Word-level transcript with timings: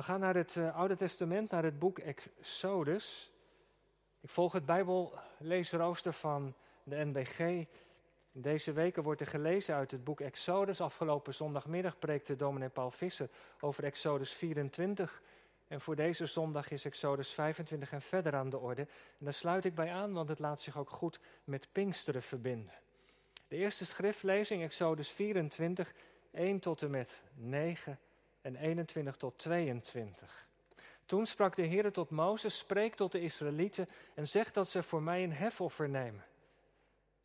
We 0.00 0.06
gaan 0.06 0.20
naar 0.20 0.34
het 0.34 0.54
uh, 0.54 0.76
Oude 0.76 0.96
Testament, 0.96 1.50
naar 1.50 1.64
het 1.64 1.78
boek 1.78 1.98
Exodus. 1.98 3.32
Ik 4.20 4.28
volg 4.28 4.52
het 4.52 4.66
Bijbelleesrooster 4.66 6.12
van 6.12 6.54
de 6.82 7.04
NBG. 7.04 7.66
Deze 8.32 8.72
weken 8.72 9.02
wordt 9.02 9.20
er 9.20 9.26
gelezen 9.26 9.74
uit 9.74 9.90
het 9.90 10.04
boek 10.04 10.20
Exodus. 10.20 10.80
Afgelopen 10.80 11.34
zondagmiddag 11.34 11.98
preekte 11.98 12.36
dominee 12.36 12.68
Paul 12.68 12.90
Visser 12.90 13.30
over 13.60 13.84
Exodus 13.84 14.32
24. 14.32 15.22
En 15.68 15.80
voor 15.80 15.96
deze 15.96 16.26
zondag 16.26 16.70
is 16.70 16.84
Exodus 16.84 17.32
25 17.32 17.92
en 17.92 18.02
verder 18.02 18.34
aan 18.34 18.50
de 18.50 18.58
orde. 18.58 18.82
En 19.18 19.24
daar 19.24 19.32
sluit 19.32 19.64
ik 19.64 19.74
bij 19.74 19.92
aan, 19.92 20.12
want 20.12 20.28
het 20.28 20.38
laat 20.38 20.60
zich 20.60 20.78
ook 20.78 20.90
goed 20.90 21.20
met 21.44 21.68
Pinksteren 21.72 22.22
verbinden. 22.22 22.74
De 23.48 23.56
eerste 23.56 23.86
schriftlezing, 23.86 24.62
Exodus 24.62 25.10
24, 25.10 25.94
1 26.30 26.60
tot 26.60 26.82
en 26.82 26.90
met 26.90 27.22
9 27.34 27.98
en 28.40 28.56
21 28.56 29.16
tot 29.16 29.38
22. 29.38 30.48
Toen 31.06 31.26
sprak 31.26 31.56
de 31.56 31.62
Heer 31.62 31.92
tot 31.92 32.10
Mozes: 32.10 32.58
Spreek 32.58 32.94
tot 32.94 33.12
de 33.12 33.20
Israëlieten 33.20 33.88
en 34.14 34.28
zeg 34.28 34.52
dat 34.52 34.68
ze 34.68 34.82
voor 34.82 35.02
mij 35.02 35.22
een 35.22 35.32
hefoffer 35.32 35.88
nemen. 35.88 36.24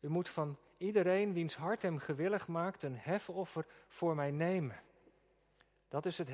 U 0.00 0.08
moet 0.08 0.28
van 0.28 0.58
iedereen 0.76 1.32
wiens 1.32 1.56
hart 1.56 1.82
hem 1.82 1.98
gewillig 1.98 2.48
maakt 2.48 2.82
een 2.82 2.96
hefoffer 2.96 3.66
voor 3.88 4.14
mij 4.14 4.30
nemen. 4.30 4.80
Dat 5.88 6.06
is 6.06 6.18
het 6.18 6.28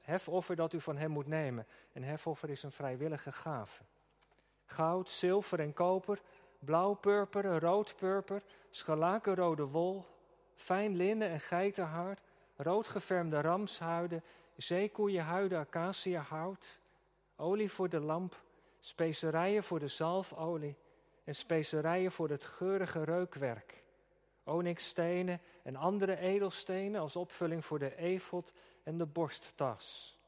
hefoffer 0.00 0.56
dat 0.56 0.72
u 0.72 0.80
van 0.80 0.96
hem 0.96 1.10
moet 1.10 1.26
nemen. 1.26 1.66
Een 1.92 2.04
hefoffer 2.04 2.50
is 2.50 2.62
een 2.62 2.72
vrijwillige 2.72 3.32
gave. 3.32 3.82
Goud, 4.64 5.10
zilver 5.10 5.60
en 5.60 5.72
koper, 5.72 6.20
blauw 6.58 6.94
purper, 6.94 7.58
rood 7.58 7.96
purper, 7.96 8.42
scharlakenrode 8.70 9.66
wol, 9.66 10.04
fijn 10.54 10.96
linnen 10.96 11.28
en 11.28 11.40
geitenhaar, 11.40 12.18
roodgevermde 12.56 13.40
ramshuiden, 13.40 14.22
zeekoeienhuiden, 14.56 15.58
acaciahout, 15.58 16.78
olie 17.36 17.70
voor 17.70 17.88
de 17.88 18.00
lamp, 18.00 18.42
specerijen 18.80 19.62
voor 19.62 19.78
de 19.78 19.88
zalfolie 19.88 20.76
en 21.24 21.34
specerijen 21.34 22.12
voor 22.12 22.28
het 22.28 22.44
geurige 22.44 23.04
reukwerk, 23.04 23.82
onyxstenen 24.44 25.40
en 25.62 25.76
andere 25.76 26.18
edelstenen 26.18 27.00
als 27.00 27.16
opvulling 27.16 27.64
voor 27.64 27.78
de 27.78 27.96
efot 27.96 28.52
en 28.82 28.98
de 28.98 29.06
borsttas. 29.06 30.18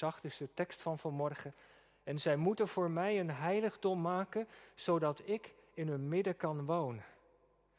8 0.00 0.24
is 0.24 0.36
de 0.36 0.54
tekst 0.54 0.82
van 0.82 0.98
vanmorgen. 0.98 1.54
En 2.04 2.18
zij 2.18 2.36
moeten 2.36 2.68
voor 2.68 2.90
mij 2.90 3.20
een 3.20 3.30
heiligdom 3.30 4.00
maken, 4.00 4.48
zodat 4.74 5.22
ik 5.24 5.54
in 5.74 5.88
hun 5.88 6.08
midden 6.08 6.36
kan 6.36 6.64
wonen. 6.64 7.04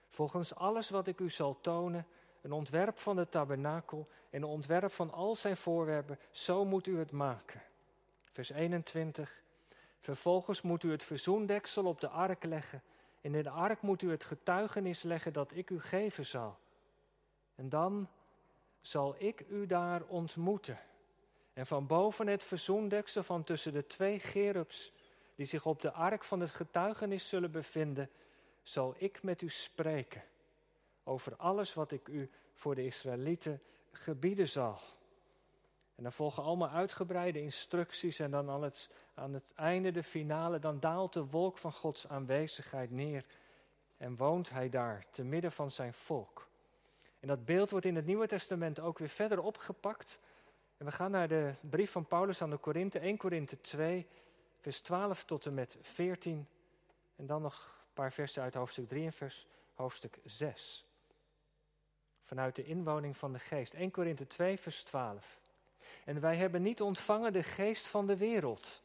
Volgens 0.10 0.56
alles 0.56 0.90
wat 0.90 1.08
ik 1.08 1.20
u 1.20 1.30
zal 1.30 1.62
tonen, 1.62 2.08
een 2.42 2.52
ontwerp 2.52 3.00
van 3.00 3.16
de 3.16 3.30
tabernakel 3.30 4.08
en 4.30 4.42
een 4.42 4.50
ontwerp 4.50 4.92
van 4.92 5.12
al 5.12 5.36
zijn 5.36 5.58
voorwerpen, 5.58 6.20
zo 6.32 6.66
moet 6.66 6.88
u 6.88 6.98
het 7.00 7.12
maken. 7.12 7.62
Vers 8.32 8.50
21. 8.50 9.42
Vervolgens 10.00 10.62
moet 10.62 10.84
u 10.84 10.92
het 10.92 11.04
verzoendeksel 11.04 11.86
op 11.86 12.00
de 12.00 12.08
ark 12.08 12.44
leggen. 12.44 12.84
En 13.22 13.36
in 13.36 13.44
de 13.44 13.50
ark 13.50 13.82
moet 13.82 14.02
u 14.02 14.12
het 14.12 14.24
getuigenis 14.24 15.04
leggen 15.04 15.34
dat 15.34 15.52
ik 15.54 15.70
u 15.70 15.82
geven 15.82 16.26
zal. 16.26 16.58
En 17.56 17.70
dan 17.70 18.10
zal 18.82 19.16
ik 19.18 19.46
u 19.50 19.66
daar 19.66 20.04
ontmoeten. 20.04 20.80
En 21.54 21.68
van 21.68 21.88
boven 21.88 22.28
het 22.28 22.44
verzoendeksel 22.44 23.24
van 23.24 23.44
tussen 23.44 23.74
de 23.74 23.88
twee 23.88 24.20
gerubs 24.20 24.92
die 25.36 25.46
zich 25.46 25.66
op 25.66 25.82
de 25.82 25.92
ark 25.92 26.24
van 26.24 26.40
het 26.40 26.52
getuigenis 26.52 27.30
zullen 27.30 27.52
bevinden, 27.52 28.10
zal 28.62 28.96
ik 28.98 29.24
met 29.24 29.42
u 29.42 29.50
spreken 29.50 30.24
over 31.10 31.36
alles 31.36 31.74
wat 31.74 31.92
ik 31.92 32.08
u 32.08 32.30
voor 32.54 32.76
de 32.76 32.86
Israëlieten 32.86 33.62
gebieden 33.92 34.50
zal. 34.50 34.80
En 35.96 36.04
dan 36.04 36.12
volgen 36.14 36.44
allemaal 36.44 36.70
uitgebreide 36.70 37.42
instructies 37.42 38.20
en 38.20 38.32
dan 38.32 38.50
aan 38.50 38.64
het, 38.64 38.90
aan 39.14 39.34
het 39.34 39.54
einde, 39.56 39.92
de 39.92 40.04
finale, 40.04 40.60
dan 40.60 40.80
daalt 40.80 41.14
de 41.14 41.26
wolk 41.26 41.58
van 41.58 41.74
Gods 41.74 42.08
aanwezigheid 42.08 42.92
neer 42.92 43.26
en 43.98 44.18
woont 44.18 44.50
hij 44.50 44.70
daar 44.70 45.06
te 45.12 45.24
midden 45.24 45.52
van 45.52 45.72
zijn 45.72 45.94
volk. 45.94 46.48
En 47.20 47.28
dat 47.28 47.46
beeld 47.46 47.72
wordt 47.72 47.86
in 47.86 47.96
het 47.96 48.06
Nieuwe 48.06 48.28
Testament 48.28 48.80
ook 48.80 49.00
weer 49.00 49.10
verder 49.10 49.42
opgepakt. 49.42 50.20
En 50.78 50.86
we 50.86 50.92
gaan 50.92 51.12
naar 51.12 51.28
de 51.28 51.54
brief 51.60 51.92
van 51.92 52.08
Paulus 52.08 52.42
aan 52.42 52.50
de 52.50 52.58
Korinthe, 52.58 53.00
1 53.00 53.18
Korinthe 53.18 53.62
2, 53.62 54.08
vers 54.60 54.82
12 54.82 55.24
tot 55.24 55.46
en 55.46 55.54
met 55.54 55.78
14. 55.82 56.48
En 57.16 57.26
dan 57.26 57.42
nog 57.42 57.84
een 57.88 57.94
paar 57.94 58.14
versen 58.14 58.44
uit 58.44 58.54
hoofdstuk 58.54 58.88
3 58.88 59.06
en 59.06 59.14
vers 59.14 59.48
hoofdstuk 59.74 60.20
6 60.24 60.88
vanuit 62.30 62.56
de 62.56 62.64
inwoning 62.64 63.18
van 63.18 63.34
de 63.34 63.40
geest. 63.40 63.74
1 63.74 63.92
Korinthe 63.92 64.28
2, 64.28 64.60
vers 64.60 64.84
12. 64.84 65.40
En 66.06 66.20
wij 66.20 66.36
hebben 66.36 66.62
niet 66.62 66.82
ontvangen 66.82 67.34
de 67.34 67.44
geest 67.44 67.88
van 67.88 68.08
de 68.08 68.18
wereld, 68.18 68.82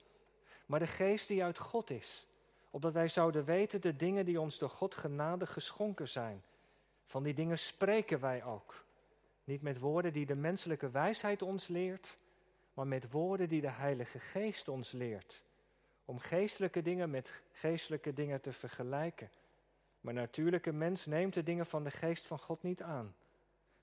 maar 0.67 0.79
de 0.79 0.87
geest 0.87 1.29
die 1.29 1.45
uit 1.45 1.59
God 1.59 1.91
is, 1.91 2.27
opdat 2.71 2.93
wij 2.93 3.09
zouden 3.09 3.45
weten 3.45 3.81
de 3.81 3.97
dingen 3.97 4.25
die 4.25 4.41
ons 4.41 4.59
door 4.59 4.71
God 4.71 4.95
genade 4.95 5.47
geschonken 5.47 6.09
zijn. 6.09 6.43
Van 7.05 7.23
die 7.23 7.35
dingen 7.35 7.59
spreken 7.59 8.21
wij 8.21 8.45
ook. 8.45 8.85
Niet 9.45 9.63
met 9.63 9.79
woorden 9.79 10.13
die 10.13 10.27
de 10.27 10.35
menselijke 10.35 10.91
wijsheid 10.91 11.43
ons 11.43 11.69
leert, 11.69 12.17
maar 12.75 12.87
met 12.87 13.11
woorden 13.11 13.49
die 13.49 13.61
de 13.61 13.71
Heilige 13.71 14.19
Geest 14.19 14.69
ons 14.69 14.93
leert. 14.93 15.43
Om 16.05 16.19
geestelijke 16.19 16.83
dingen 16.83 17.11
met 17.11 17.43
geestelijke 17.53 18.13
dingen 18.13 18.41
te 18.41 18.53
vergelijken. 18.53 19.31
Maar 20.01 20.15
natuurlijke 20.15 20.73
mens 20.73 21.07
neemt 21.07 21.35
de 21.35 21.43
dingen 21.43 21.67
van 21.67 21.85
de 21.85 21.91
geest 21.91 22.27
van 22.27 22.39
God 22.39 22.63
niet 22.63 22.83
aan. 22.83 23.15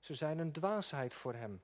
Ze 0.02 0.14
zijn 0.14 0.38
een 0.38 0.52
dwaasheid 0.52 1.14
voor 1.14 1.34
hem. 1.34 1.62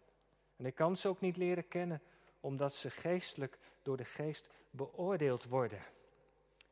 En 0.57 0.65
hij 0.65 0.73
kan 0.73 0.97
ze 0.97 1.09
ook 1.09 1.21
niet 1.21 1.37
leren 1.37 1.69
kennen, 1.69 2.03
omdat 2.41 2.75
ze 2.75 2.91
geestelijk 2.91 3.59
door 3.83 3.97
de 3.97 4.05
geest 4.05 4.49
beoordeeld 4.71 5.45
worden. 5.45 5.83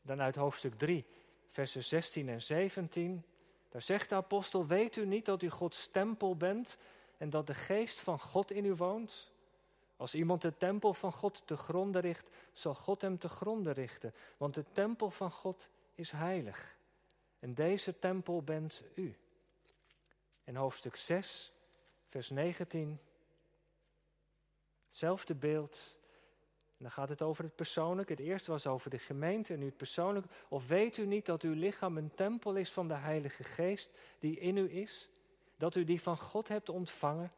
Dan 0.03 0.21
uit 0.21 0.37
hoofdstuk 0.37 0.79
3, 0.79 1.05
versen 1.49 1.85
16 1.85 2.29
en 2.29 2.43
17. 2.43 3.25
Daar 3.69 3.83
zegt 3.83 4.09
de 4.09 4.15
apostel: 4.15 4.67
Weet 4.67 4.97
u 4.97 5.07
niet 5.07 5.25
dat 5.25 5.43
u 5.43 5.51
Gods 5.51 5.87
tempel 5.87 6.37
bent 6.37 6.79
en 7.17 7.31
dat 7.31 7.47
de 7.47 7.55
geest 7.55 8.01
van 8.01 8.21
God 8.21 8.51
in 8.51 8.65
u 8.65 8.75
woont? 8.75 9.33
Als 9.97 10.15
iemand 10.15 10.43
de 10.43 10.57
tempel 10.57 10.95
van 10.95 11.13
God 11.13 11.43
te 11.45 11.57
gronden 11.57 12.01
richt, 12.01 12.29
zal 12.53 12.75
God 12.75 13.01
hem 13.01 13.19
te 13.19 13.29
gronden 13.29 13.73
richten, 13.73 14.15
want 14.37 14.55
de 14.55 14.65
tempel 14.73 15.11
van 15.11 15.31
God 15.31 15.69
is 15.95 16.11
heilig. 16.11 16.77
En 17.39 17.55
deze 17.55 17.99
tempel 17.99 18.43
bent 18.43 18.83
u. 18.95 19.17
In 20.45 20.57
hoofdstuk 20.57 20.97
6, 20.97 21.53
vers 22.17 22.31
19. 22.31 22.99
Hetzelfde 24.87 25.35
beeld. 25.35 25.99
En 26.69 26.85
dan 26.85 26.91
gaat 26.91 27.09
het 27.09 27.23
over 27.23 27.45
het 27.45 27.55
persoonlijk. 27.55 28.09
Het 28.09 28.19
eerste 28.19 28.51
was 28.51 28.67
over 28.67 28.91
de 28.91 28.99
gemeente 28.99 29.53
en 29.53 29.59
nu 29.59 29.67
het 29.67 29.77
persoonlijk. 29.77 30.27
Of 30.49 30.67
weet 30.67 30.97
u 30.97 31.07
niet 31.07 31.27
dat 31.27 31.43
uw 31.43 31.53
lichaam 31.53 31.97
een 31.97 32.15
tempel 32.15 32.55
is 32.55 32.73
van 32.73 32.89
de 32.89 32.95
Heilige 32.95 33.45
Geest 33.45 33.91
die 34.19 34.39
in 34.39 34.57
u 34.57 34.71
is? 34.71 35.11
Dat 35.57 35.75
u 35.75 35.85
die 35.85 36.01
van 36.01 36.19
God 36.19 36.49
hebt 36.49 36.69
ontvangen 36.69 37.33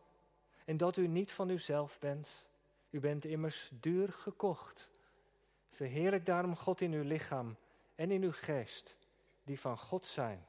en 0.65 0.77
dat 0.77 0.97
u 0.97 1.07
niet 1.07 1.33
van 1.33 1.49
uzelf 1.49 1.99
bent. 1.99 2.47
U 2.91 3.01
bent 3.01 3.25
immers 3.25 3.71
duur 3.81 4.13
gekocht. 4.13 4.91
Verheerlijk 5.71 6.27
daarom 6.27 6.57
God 6.57 6.81
in 6.81 6.93
uw 6.93 7.05
lichaam 7.05 7.57
en 7.95 8.11
in 8.11 8.23
uw 8.23 8.33
geest, 8.33 8.97
die 9.43 9.61
van 9.61 9.79
God 9.79 10.07
zijn. 10.07 10.48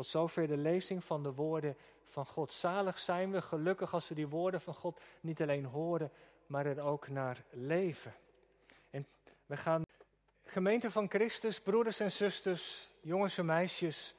Tot 0.00 0.08
zover 0.08 0.46
de 0.46 0.56
lezing 0.56 1.04
van 1.04 1.22
de 1.22 1.32
woorden 1.32 1.76
van 2.04 2.26
God. 2.26 2.52
Zalig 2.52 2.98
zijn 2.98 3.32
we, 3.32 3.42
gelukkig 3.42 3.94
als 3.94 4.08
we 4.08 4.14
die 4.14 4.28
woorden 4.28 4.60
van 4.60 4.74
God 4.74 5.00
niet 5.20 5.42
alleen 5.42 5.64
horen, 5.64 6.12
maar 6.46 6.66
er 6.66 6.80
ook 6.80 7.08
naar 7.08 7.44
leven. 7.50 8.14
En 8.90 9.06
we 9.46 9.56
gaan, 9.56 9.82
gemeente 10.44 10.90
van 10.90 11.08
Christus, 11.08 11.60
broeders 11.60 12.00
en 12.00 12.12
zusters, 12.12 12.88
jongens 13.00 13.38
en 13.38 13.46
meisjes. 13.46 14.14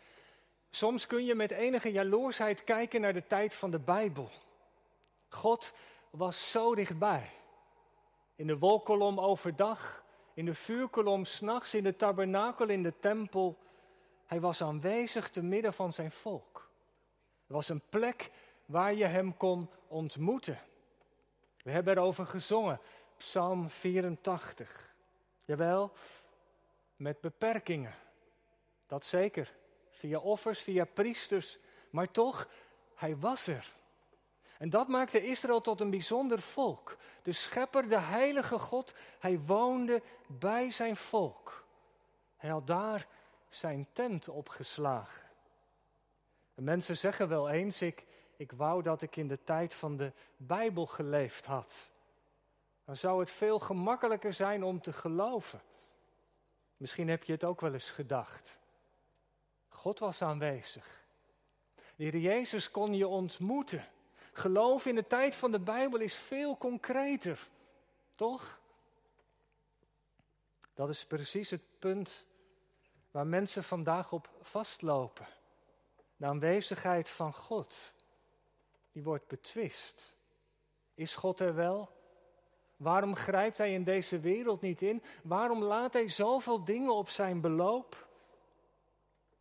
Soms 0.69 1.07
kun 1.07 1.25
je 1.25 1.35
met 1.35 1.51
enige 1.51 1.91
jaloersheid 1.91 2.63
kijken 2.63 3.01
naar 3.01 3.13
de 3.13 3.27
tijd 3.27 3.55
van 3.55 3.71
de 3.71 3.79
Bijbel. 3.79 4.29
God 5.29 5.73
was 6.09 6.51
zo 6.51 6.75
dichtbij. 6.75 7.29
In 8.35 8.47
de 8.47 8.57
wolkolom 8.57 9.19
overdag, 9.19 10.03
in 10.33 10.45
de 10.45 10.53
vuurkolom 10.53 11.25
s'nachts, 11.25 11.73
in 11.73 11.83
de 11.83 11.95
tabernakel, 11.95 12.67
in 12.67 12.83
de 12.83 12.93
tempel. 12.99 13.57
Hij 14.31 14.39
was 14.39 14.61
aanwezig 14.61 15.29
te 15.29 15.41
midden 15.41 15.73
van 15.73 15.93
zijn 15.93 16.11
volk. 16.11 16.69
Er 17.47 17.53
was 17.53 17.69
een 17.69 17.81
plek 17.89 18.31
waar 18.65 18.93
je 18.93 19.05
hem 19.05 19.37
kon 19.37 19.69
ontmoeten. 19.87 20.59
We 21.63 21.71
hebben 21.71 21.97
erover 21.97 22.25
gezongen, 22.25 22.79
Psalm 23.17 23.69
84. 23.69 24.93
Jawel, 25.45 25.91
met 26.95 27.21
beperkingen. 27.21 27.93
Dat 28.87 29.05
zeker. 29.05 29.53
Via 29.89 30.19
offers, 30.19 30.59
via 30.59 30.85
priesters. 30.85 31.57
Maar 31.89 32.11
toch, 32.11 32.47
hij 32.95 33.17
was 33.17 33.47
er. 33.47 33.73
En 34.57 34.69
dat 34.69 34.87
maakte 34.87 35.25
Israël 35.25 35.61
tot 35.61 35.81
een 35.81 35.89
bijzonder 35.89 36.41
volk. 36.41 36.97
De 37.21 37.31
schepper, 37.31 37.89
de 37.89 37.99
heilige 37.99 38.59
God, 38.59 38.93
hij 39.19 39.39
woonde 39.39 40.01
bij 40.27 40.69
zijn 40.69 40.95
volk. 40.95 41.65
Hij 42.37 42.49
had 42.49 42.67
daar 42.67 43.07
zijn 43.51 43.87
tent 43.93 44.29
opgeslagen. 44.29 45.29
En 46.55 46.63
mensen 46.63 46.97
zeggen 46.97 47.27
wel 47.27 47.49
eens, 47.49 47.81
ik, 47.81 48.05
ik 48.35 48.51
wou 48.51 48.83
dat 48.83 49.01
ik 49.01 49.15
in 49.15 49.27
de 49.27 49.43
tijd 49.43 49.73
van 49.73 49.97
de 49.97 50.11
Bijbel 50.37 50.85
geleefd 50.85 51.45
had. 51.45 51.89
dan 52.85 52.97
zou 52.97 53.19
het 53.19 53.31
veel 53.31 53.59
gemakkelijker 53.59 54.33
zijn 54.33 54.63
om 54.63 54.81
te 54.81 54.93
geloven. 54.93 55.61
Misschien 56.77 57.09
heb 57.09 57.23
je 57.23 57.31
het 57.31 57.43
ook 57.43 57.61
wel 57.61 57.73
eens 57.73 57.91
gedacht. 57.91 58.59
God 59.69 59.99
was 59.99 60.21
aanwezig. 60.21 61.03
De 61.95 62.03
Heer 62.03 62.17
Jezus 62.17 62.71
kon 62.71 62.93
je 62.93 63.07
ontmoeten. 63.07 63.87
Geloof 64.31 64.85
in 64.85 64.95
de 64.95 65.07
tijd 65.07 65.35
van 65.35 65.51
de 65.51 65.59
Bijbel 65.59 65.99
is 65.99 66.15
veel 66.15 66.57
concreter, 66.57 67.47
toch? 68.15 68.59
Dat 70.73 70.89
is 70.89 71.05
precies 71.05 71.49
het 71.49 71.79
punt 71.79 72.25
waar 73.11 73.27
mensen 73.27 73.63
vandaag 73.63 74.11
op 74.11 74.29
vastlopen. 74.41 75.27
De 76.15 76.25
aanwezigheid 76.25 77.09
van 77.09 77.33
God, 77.33 77.95
die 78.91 79.03
wordt 79.03 79.27
betwist. 79.27 80.15
Is 80.93 81.15
God 81.15 81.39
er 81.39 81.55
wel? 81.55 81.89
Waarom 82.75 83.15
grijpt 83.15 83.57
Hij 83.57 83.73
in 83.73 83.83
deze 83.83 84.19
wereld 84.19 84.61
niet 84.61 84.81
in? 84.81 85.03
Waarom 85.23 85.63
laat 85.63 85.93
Hij 85.93 86.09
zoveel 86.09 86.63
dingen 86.63 86.93
op 86.93 87.09
zijn 87.09 87.41
beloop? 87.41 88.07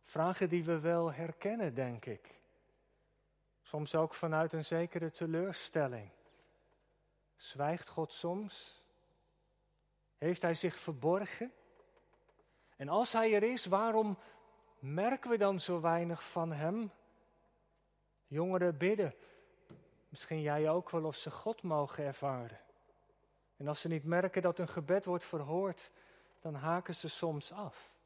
Vragen 0.01 0.49
die 0.49 0.63
we 0.63 0.79
wel 0.79 1.13
herkennen, 1.13 1.73
denk 1.73 2.05
ik. 2.05 2.39
Soms 3.61 3.95
ook 3.95 4.13
vanuit 4.13 4.53
een 4.53 4.65
zekere 4.65 5.11
teleurstelling. 5.11 6.09
Zwijgt 7.35 7.89
God 7.89 8.13
soms? 8.13 8.83
Heeft 10.17 10.41
Hij 10.41 10.53
zich 10.53 10.79
verborgen? 10.79 11.51
En 12.81 12.89
als 12.89 13.13
Hij 13.13 13.33
er 13.33 13.43
is, 13.43 13.65
waarom 13.65 14.17
merken 14.79 15.29
we 15.29 15.37
dan 15.37 15.59
zo 15.59 15.81
weinig 15.81 16.29
van 16.29 16.51
Hem? 16.51 16.91
Jongeren 18.27 18.77
bidden. 18.77 19.15
Misschien 20.09 20.41
jij 20.41 20.69
ook 20.69 20.89
wel 20.89 21.03
of 21.03 21.15
ze 21.15 21.31
God 21.31 21.61
mogen 21.61 22.03
ervaren. 22.03 22.59
En 23.57 23.67
als 23.67 23.81
ze 23.81 23.87
niet 23.87 24.03
merken 24.03 24.41
dat 24.41 24.57
hun 24.57 24.67
gebed 24.67 25.05
wordt 25.05 25.23
verhoord, 25.23 25.91
dan 26.39 26.55
haken 26.55 26.95
ze 26.95 27.09
soms 27.09 27.51
af. 27.51 27.97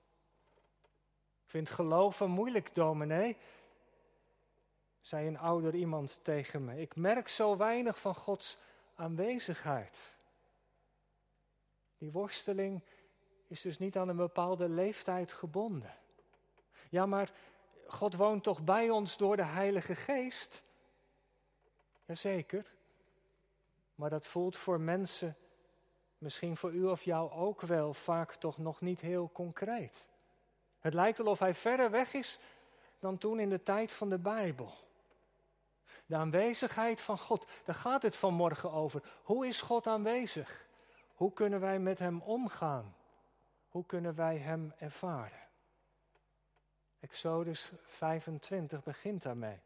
Ik 1.43 1.49
vind 1.49 1.69
geloven 1.69 2.29
moeilijk, 2.29 2.75
dominee, 2.75 3.37
zei 5.01 5.27
een 5.27 5.39
ouder 5.39 5.75
iemand 5.75 6.19
tegen 6.23 6.65
me. 6.65 6.81
Ik 6.81 6.95
merk 6.95 7.27
zo 7.27 7.57
weinig 7.57 7.99
van 7.99 8.15
Gods 8.15 8.57
aanwezigheid. 8.95 10.15
Die 11.97 12.11
worsteling 12.11 12.81
is 13.47 13.61
dus 13.61 13.77
niet 13.77 13.97
aan 13.97 14.09
een 14.09 14.15
bepaalde 14.15 14.69
leeftijd 14.69 15.33
gebonden. 15.33 15.93
Ja, 16.89 17.05
maar 17.05 17.31
God 17.87 18.15
woont 18.15 18.43
toch 18.43 18.63
bij 18.63 18.89
ons 18.89 19.17
door 19.17 19.35
de 19.35 19.45
Heilige 19.45 19.95
Geest? 19.95 20.63
Jazeker. 22.05 22.73
Maar 23.95 24.09
dat 24.09 24.27
voelt 24.27 24.57
voor 24.57 24.79
mensen, 24.79 25.37
misschien 26.17 26.57
voor 26.57 26.73
u 26.73 26.85
of 26.85 27.03
jou 27.03 27.31
ook 27.31 27.61
wel, 27.61 27.93
vaak 27.93 28.33
toch 28.33 28.57
nog 28.57 28.81
niet 28.81 29.01
heel 29.01 29.29
concreet. 29.33 30.07
Het 30.79 30.93
lijkt 30.93 31.17
wel 31.17 31.27
of 31.27 31.39
hij 31.39 31.53
verder 31.53 31.91
weg 31.91 32.13
is 32.13 32.39
dan 32.99 33.17
toen 33.17 33.39
in 33.39 33.49
de 33.49 33.63
tijd 33.63 33.91
van 33.91 34.09
de 34.09 34.17
Bijbel. 34.19 34.73
De 36.05 36.15
aanwezigheid 36.15 37.01
van 37.01 37.17
God, 37.17 37.45
daar 37.63 37.75
gaat 37.75 38.01
het 38.01 38.15
vanmorgen 38.15 38.71
over. 38.71 39.01
Hoe 39.23 39.47
is 39.47 39.61
God 39.61 39.87
aanwezig? 39.87 40.67
Hoe 41.15 41.33
kunnen 41.33 41.59
wij 41.59 41.79
met 41.79 41.99
Hem 41.99 42.21
omgaan? 42.21 42.95
Hoe 43.75 43.85
kunnen 43.85 44.15
wij 44.15 44.37
Hem 44.37 44.73
ervaren? 44.77 45.47
Exodus 46.99 47.71
25 47.85 48.83
begint 48.83 49.21
daarmee. 49.21 49.59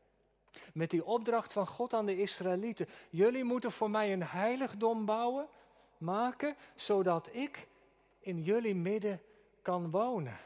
Met 0.74 0.90
die 0.90 1.06
opdracht 1.06 1.54
van 1.54 1.68
God 1.68 1.94
aan 1.94 2.06
de 2.06 2.22
Israëlieten. 2.22 2.88
Jullie 3.10 3.44
moeten 3.44 3.72
voor 3.72 3.90
mij 3.90 4.14
een 4.14 4.24
heiligdom 4.24 5.06
bouwen, 5.06 5.48
maken, 5.98 6.56
zodat 6.76 7.30
ik 7.34 7.68
in 8.20 8.42
jullie 8.44 8.76
midden 8.76 9.22
kan 9.62 9.92
wonen. 9.92 10.38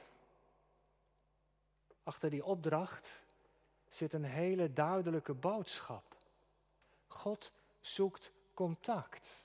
Achter 2.04 2.30
die 2.30 2.45
opdracht 2.45 3.21
zit 3.89 4.13
een 4.13 4.25
hele 4.25 4.74
duidelijke 4.74 5.33
boodschap. 5.33 6.15
God 7.07 7.51
zoekt 7.81 8.31
contact. 8.54 9.43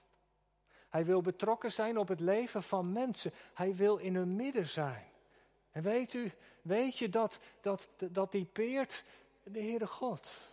Hij 0.88 1.04
wil 1.04 1.20
betrokken 1.20 1.72
zijn 1.72 1.98
op 1.98 2.08
het 2.08 2.20
leven 2.20 2.62
van 2.62 2.92
mensen. 2.92 3.32
Hij 3.54 3.74
wil 3.74 3.96
in 3.96 4.14
hun 4.14 4.36
midden 4.36 4.68
zijn. 4.68 5.06
En 5.70 5.82
weet 5.82 6.12
u, 6.12 6.32
weet 6.62 6.98
je 6.98 7.08
dat, 7.08 7.38
dat, 7.60 7.88
dat 7.96 8.32
die 8.32 8.44
peert 8.44 9.04
de 9.42 9.60
Heere 9.60 9.86
God. 9.86 10.50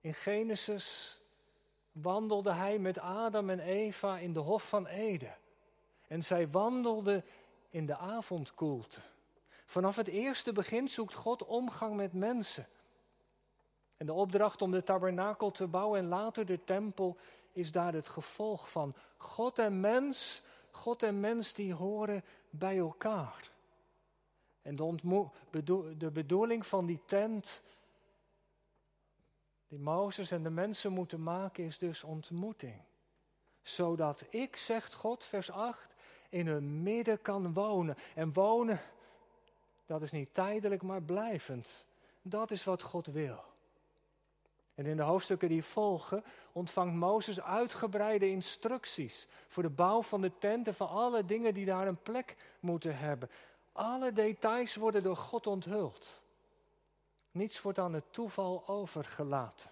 In 0.00 0.14
Genesis 0.14 1.18
wandelde 1.92 2.52
hij 2.52 2.78
met 2.78 2.98
Adam 2.98 3.50
en 3.50 3.60
Eva 3.60 4.18
in 4.18 4.32
de 4.32 4.40
Hof 4.40 4.68
van 4.68 4.86
Eden. 4.86 5.36
En 6.06 6.24
zij 6.24 6.48
wandelden 6.48 7.24
in 7.70 7.86
de 7.86 7.96
avondkoelte. 7.96 9.00
Vanaf 9.66 9.96
het 9.96 10.08
eerste 10.08 10.52
begin 10.52 10.88
zoekt 10.88 11.14
God 11.14 11.44
omgang 11.44 11.96
met 11.96 12.12
mensen. 12.12 12.66
En 13.96 14.06
de 14.06 14.12
opdracht 14.12 14.62
om 14.62 14.70
de 14.70 14.82
tabernakel 14.82 15.50
te 15.50 15.66
bouwen 15.66 15.98
en 15.98 16.08
later 16.08 16.46
de 16.46 16.64
tempel 16.64 17.16
is 17.58 17.72
daar 17.72 17.92
het 17.92 18.08
gevolg 18.08 18.70
van. 18.70 18.94
God 19.16 19.58
en 19.58 19.80
mens, 19.80 20.42
God 20.70 21.02
en 21.02 21.20
mens 21.20 21.52
die 21.52 21.74
horen 21.74 22.24
bij 22.50 22.78
elkaar. 22.78 23.50
En 24.62 24.76
de, 24.76 25.94
de 25.98 26.10
bedoeling 26.10 26.66
van 26.66 26.86
die 26.86 27.00
tent 27.06 27.62
die 29.68 29.78
Mozes 29.78 30.30
en 30.30 30.42
de 30.42 30.50
mensen 30.50 30.92
moeten 30.92 31.22
maken 31.22 31.64
is 31.64 31.78
dus 31.78 32.04
ontmoeting. 32.04 32.82
Zodat 33.62 34.24
ik, 34.30 34.56
zegt 34.56 34.94
God, 34.94 35.24
vers 35.24 35.50
8, 35.50 35.94
in 36.28 36.46
hun 36.46 36.82
midden 36.82 37.22
kan 37.22 37.52
wonen. 37.52 37.96
En 38.14 38.32
wonen, 38.32 38.80
dat 39.86 40.02
is 40.02 40.10
niet 40.10 40.34
tijdelijk, 40.34 40.82
maar 40.82 41.02
blijvend. 41.02 41.84
Dat 42.22 42.50
is 42.50 42.64
wat 42.64 42.82
God 42.82 43.06
wil. 43.06 43.47
En 44.78 44.86
in 44.86 44.96
de 44.96 45.02
hoofdstukken 45.02 45.48
die 45.48 45.64
volgen 45.64 46.24
ontvangt 46.52 46.94
Mozes 46.94 47.40
uitgebreide 47.40 48.30
instructies 48.30 49.26
voor 49.48 49.62
de 49.62 49.70
bouw 49.70 50.02
van 50.02 50.20
de 50.20 50.38
tent 50.38 50.66
en 50.66 50.74
van 50.74 50.88
alle 50.88 51.24
dingen 51.24 51.54
die 51.54 51.64
daar 51.64 51.86
een 51.86 52.02
plek 52.02 52.36
moeten 52.60 52.98
hebben. 52.98 53.30
Alle 53.72 54.12
details 54.12 54.74
worden 54.74 55.02
door 55.02 55.16
God 55.16 55.46
onthuld. 55.46 56.22
Niets 57.30 57.62
wordt 57.62 57.78
aan 57.78 57.92
het 57.92 58.12
toeval 58.12 58.68
overgelaten. 58.68 59.70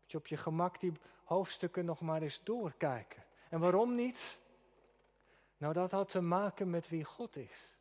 Moet 0.00 0.10
je 0.10 0.18
op 0.18 0.26
je 0.26 0.36
gemak 0.36 0.80
die 0.80 0.92
hoofdstukken 1.24 1.84
nog 1.84 2.00
maar 2.00 2.22
eens 2.22 2.40
doorkijken. 2.44 3.24
En 3.48 3.60
waarom 3.60 3.94
niet? 3.94 4.38
Nou, 5.56 5.72
dat 5.72 5.90
had 5.90 6.08
te 6.08 6.20
maken 6.20 6.70
met 6.70 6.88
wie 6.88 7.04
God 7.04 7.36
is. 7.36 7.73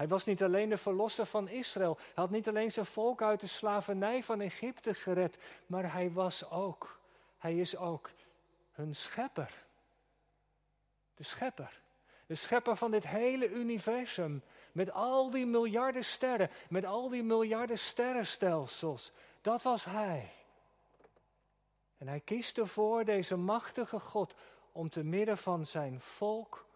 Hij 0.00 0.08
was 0.08 0.24
niet 0.24 0.42
alleen 0.42 0.68
de 0.68 0.76
verlosser 0.76 1.26
van 1.26 1.48
Israël. 1.48 1.96
Hij 1.96 2.12
had 2.14 2.30
niet 2.30 2.48
alleen 2.48 2.70
zijn 2.70 2.86
volk 2.86 3.22
uit 3.22 3.40
de 3.40 3.46
slavernij 3.46 4.22
van 4.22 4.40
Egypte 4.40 4.94
gered. 4.94 5.38
Maar 5.66 5.92
hij 5.92 6.12
was 6.12 6.50
ook, 6.50 7.00
hij 7.38 7.56
is 7.56 7.76
ook 7.76 8.10
hun 8.72 8.94
schepper. 8.94 9.64
De 11.14 11.22
schepper. 11.22 11.80
De 12.26 12.34
schepper 12.34 12.76
van 12.76 12.90
dit 12.90 13.06
hele 13.06 13.48
universum. 13.48 14.42
Met 14.72 14.92
al 14.92 15.30
die 15.30 15.46
miljarden 15.46 16.04
sterren. 16.04 16.50
Met 16.68 16.84
al 16.84 17.08
die 17.08 17.22
miljarden 17.22 17.78
sterrenstelsels. 17.78 19.12
Dat 19.40 19.62
was 19.62 19.84
hij. 19.84 20.32
En 21.98 22.08
hij 22.08 22.20
kiest 22.20 22.58
ervoor, 22.58 23.04
deze 23.04 23.36
machtige 23.36 24.00
God, 24.00 24.34
om 24.72 24.90
te 24.90 25.04
midden 25.04 25.38
van 25.38 25.66
zijn 25.66 26.00
volk 26.00 26.66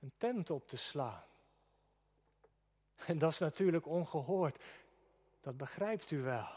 een 0.00 0.12
tent 0.16 0.50
op 0.50 0.68
te 0.68 0.76
slaan. 0.76 1.24
En 3.06 3.18
dat 3.18 3.32
is 3.32 3.38
natuurlijk 3.38 3.86
ongehoord. 3.86 4.62
Dat 5.40 5.56
begrijpt 5.56 6.10
u 6.10 6.22
wel. 6.22 6.48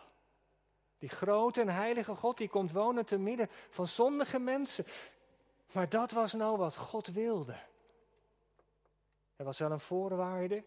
Die 0.98 1.10
grote 1.10 1.62
en 1.62 1.69
heilige 1.69 2.15
God 2.15 2.38
die 2.38 2.50
komt 2.50 2.72
wonen 2.72 3.05
te 3.05 3.17
midden 3.17 3.48
van 3.69 3.88
zondige 3.88 4.39
mensen. 4.39 4.86
Maar 5.72 5.89
dat 5.89 6.12
was 6.12 6.34
nou 6.34 6.58
wat 6.58 6.75
God 6.75 7.08
wilde. 7.08 7.55
Er 9.36 9.46
was 9.46 9.60
wel 9.60 9.72
een 9.72 9.79
voorwaarde. 9.79 10.63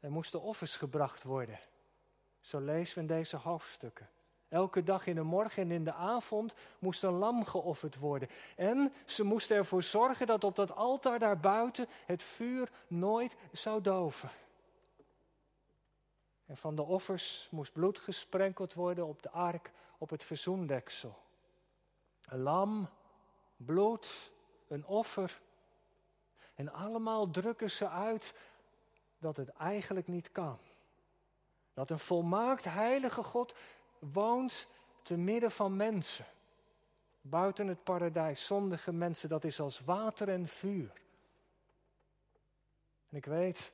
Er 0.00 0.10
moesten 0.10 0.40
offers 0.40 0.76
gebracht 0.76 1.22
worden. 1.22 1.58
Zo 2.40 2.60
lezen 2.60 2.94
we 2.94 3.00
in 3.00 3.06
deze 3.06 3.36
hoofdstukken. 3.36 4.08
Elke 4.48 4.82
dag 4.82 5.06
in 5.06 5.14
de 5.14 5.22
morgen 5.22 5.62
en 5.62 5.70
in 5.70 5.84
de 5.84 5.92
avond 5.92 6.54
moest 6.78 7.02
een 7.02 7.12
lam 7.12 7.44
geofferd 7.44 7.98
worden. 7.98 8.28
En 8.56 8.92
ze 9.06 9.24
moesten 9.24 9.56
ervoor 9.56 9.82
zorgen 9.82 10.26
dat 10.26 10.44
op 10.44 10.56
dat 10.56 10.74
altaar 10.74 11.18
daarbuiten 11.18 11.86
het 12.06 12.22
vuur 12.22 12.70
nooit 12.86 13.36
zou 13.52 13.80
doven. 13.80 14.30
En 16.46 16.56
van 16.56 16.74
de 16.74 16.82
offers 16.82 17.48
moest 17.50 17.72
bloed 17.72 17.98
gesprenkeld 17.98 18.74
worden 18.74 19.06
op 19.06 19.22
de 19.22 19.30
ark, 19.30 19.72
op 19.98 20.10
het 20.10 20.24
verzoendeksel. 20.24 21.22
Een 22.24 22.40
lam, 22.40 22.88
bloed, 23.56 24.32
een 24.68 24.86
offer. 24.86 25.40
En 26.54 26.72
allemaal 26.72 27.30
drukken 27.30 27.70
ze 27.70 27.88
uit 27.88 28.34
dat 29.18 29.36
het 29.36 29.48
eigenlijk 29.48 30.08
niet 30.08 30.32
kan. 30.32 30.58
Dat 31.74 31.90
een 31.90 31.98
volmaakt 31.98 32.64
heilige 32.64 33.22
God 33.22 33.54
woont 33.98 34.68
te 35.02 35.16
midden 35.16 35.50
van 35.50 35.76
mensen. 35.76 36.24
buiten 37.24 37.66
het 37.66 37.84
paradijs, 37.84 38.46
zondige 38.46 38.92
mensen, 38.92 39.28
dat 39.28 39.44
is 39.44 39.60
als 39.60 39.80
water 39.80 40.28
en 40.28 40.48
vuur. 40.48 40.92
En 43.08 43.16
ik 43.16 43.24
weet, 43.24 43.72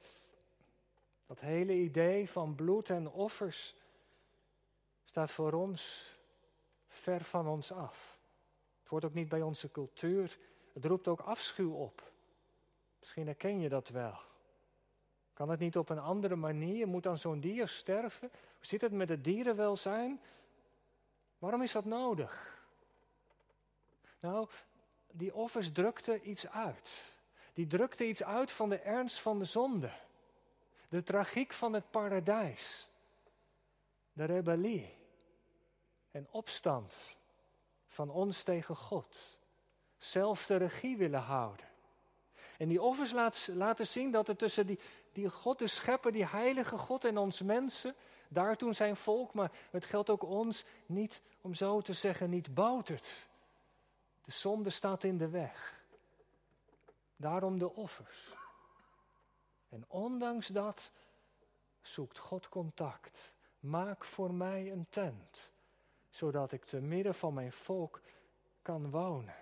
dat 1.28 1.40
hele 1.40 1.72
idee 1.72 2.30
van 2.30 2.54
bloed 2.54 2.90
en 2.90 3.10
offers 3.10 3.74
staat 5.04 5.30
voor 5.30 5.52
ons 5.52 6.12
ver 6.88 7.24
van 7.24 7.46
ons 7.46 7.72
af. 7.72 8.18
Het 8.80 8.88
hoort 8.88 9.04
ook 9.04 9.14
niet 9.14 9.28
bij 9.28 9.42
onze 9.42 9.70
cultuur. 9.70 10.38
Het 10.72 10.84
roept 10.84 11.08
ook 11.08 11.20
afschuw 11.20 11.72
op. 11.72 12.12
Misschien 12.98 13.26
herken 13.26 13.60
je 13.60 13.68
dat 13.68 13.88
wel. 13.88 14.18
Kan 15.32 15.48
het 15.48 15.60
niet 15.60 15.76
op 15.76 15.88
een 15.88 15.98
andere 15.98 16.36
manier? 16.36 16.88
Moet 16.88 17.02
dan 17.02 17.18
zo'n 17.18 17.40
dier 17.40 17.68
sterven? 17.68 18.28
Hoe 18.30 18.66
zit 18.66 18.80
het 18.80 18.92
met 18.92 19.08
het 19.08 19.24
dierenwelzijn? 19.24 20.20
Waarom 21.38 21.62
is 21.62 21.72
dat 21.72 21.84
nodig? 21.84 22.62
Nou, 24.20 24.48
die 25.10 25.34
offers 25.34 25.72
drukten 25.72 26.30
iets 26.30 26.48
uit. 26.48 27.16
Die 27.52 27.66
drukte 27.66 28.08
iets 28.08 28.24
uit 28.24 28.50
van 28.50 28.68
de 28.68 28.78
ernst 28.78 29.20
van 29.20 29.38
de 29.38 29.44
zonde. 29.44 29.90
De 30.88 31.02
tragiek 31.02 31.52
van 31.52 31.72
het 31.72 31.90
paradijs. 31.90 32.88
De 34.12 34.24
rebellie 34.24 34.96
en 36.10 36.28
opstand 36.30 37.16
van 37.86 38.10
ons 38.10 38.42
tegen 38.42 38.76
God. 38.76 39.38
Zelf 39.98 40.46
de 40.46 40.56
regie 40.56 40.96
willen 40.96 41.20
houden. 41.20 41.66
En 42.58 42.68
die 42.68 42.82
offers 42.82 43.12
laten 43.46 43.86
zien 43.86 44.10
dat 44.10 44.28
er 44.28 44.36
tussen 44.36 44.66
die, 44.66 44.78
die 45.12 45.30
God, 45.30 45.58
de 45.58 45.66
schepper, 45.66 46.12
die 46.12 46.26
heilige 46.26 46.78
God 46.78 47.04
en 47.04 47.18
ons 47.18 47.42
mensen, 47.42 47.94
daar 48.28 48.56
toen 48.56 48.74
zijn 48.74 48.96
volk, 48.96 49.34
maar 49.34 49.52
het 49.70 49.84
geldt 49.84 50.10
ook 50.10 50.22
ons, 50.22 50.64
niet, 50.86 51.22
om 51.40 51.54
zo 51.54 51.80
te 51.80 51.92
zeggen, 51.92 52.30
niet 52.30 52.54
boutert. 52.54 53.10
De 54.24 54.32
zonde 54.32 54.70
staat 54.70 55.04
in 55.04 55.18
de 55.18 55.28
weg. 55.28 55.82
Daarom 57.16 57.58
de 57.58 57.74
offers. 57.74 58.37
En 59.68 59.84
ondanks 59.88 60.46
dat 60.46 60.92
zoekt 61.80 62.18
God 62.18 62.48
contact. 62.48 63.34
Maak 63.60 64.04
voor 64.04 64.34
mij 64.34 64.72
een 64.72 64.86
tent, 64.90 65.52
zodat 66.08 66.52
ik 66.52 66.64
te 66.64 66.80
midden 66.80 67.14
van 67.14 67.34
mijn 67.34 67.52
volk 67.52 68.00
kan 68.62 68.90
wonen. 68.90 69.34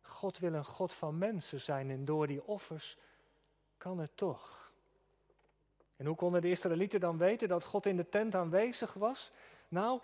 God 0.00 0.38
wil 0.38 0.52
een 0.52 0.64
God 0.64 0.92
van 0.92 1.18
mensen 1.18 1.60
zijn 1.60 1.90
en 1.90 2.04
door 2.04 2.26
die 2.26 2.46
offers 2.46 2.96
kan 3.76 3.98
het 3.98 4.16
toch. 4.16 4.72
En 5.96 6.06
hoe 6.06 6.16
konden 6.16 6.40
de 6.40 6.50
Israëlieten 6.50 7.00
dan 7.00 7.18
weten 7.18 7.48
dat 7.48 7.64
God 7.64 7.86
in 7.86 7.96
de 7.96 8.08
tent 8.08 8.34
aanwezig 8.34 8.94
was? 8.94 9.32
Nou, 9.68 10.00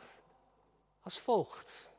als 1.00 1.20
volgt. 1.20 1.90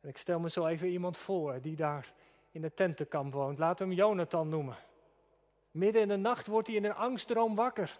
En 0.00 0.08
ik 0.08 0.16
stel 0.16 0.40
me 0.40 0.50
zo 0.50 0.66
even 0.66 0.88
iemand 0.88 1.16
voor 1.16 1.60
die 1.60 1.76
daar 1.76 2.12
in 2.50 2.62
het 2.62 2.76
tentenkamp 2.76 3.32
woont. 3.32 3.58
Laat 3.58 3.78
hem 3.78 3.92
Jonathan 3.92 4.48
noemen. 4.48 4.76
Midden 5.70 6.02
in 6.02 6.08
de 6.08 6.16
nacht 6.16 6.46
wordt 6.46 6.66
hij 6.66 6.76
in 6.76 6.84
een 6.84 6.94
angstdroom 6.94 7.54
wakker. 7.54 7.98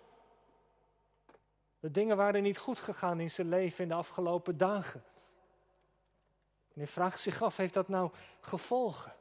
De 1.81 1.91
dingen 1.91 2.17
waren 2.17 2.43
niet 2.43 2.59
goed 2.59 2.79
gegaan 2.79 3.21
in 3.21 3.31
zijn 3.31 3.49
leven 3.49 3.83
in 3.83 3.89
de 3.89 3.95
afgelopen 3.95 4.57
dagen. 4.57 5.05
En 6.73 6.81
hij 6.81 6.87
vraagt 6.87 7.21
zich 7.21 7.43
af, 7.43 7.57
heeft 7.57 7.75
dat 7.75 7.89
nou 7.89 8.11
gevolgen? 8.41 9.15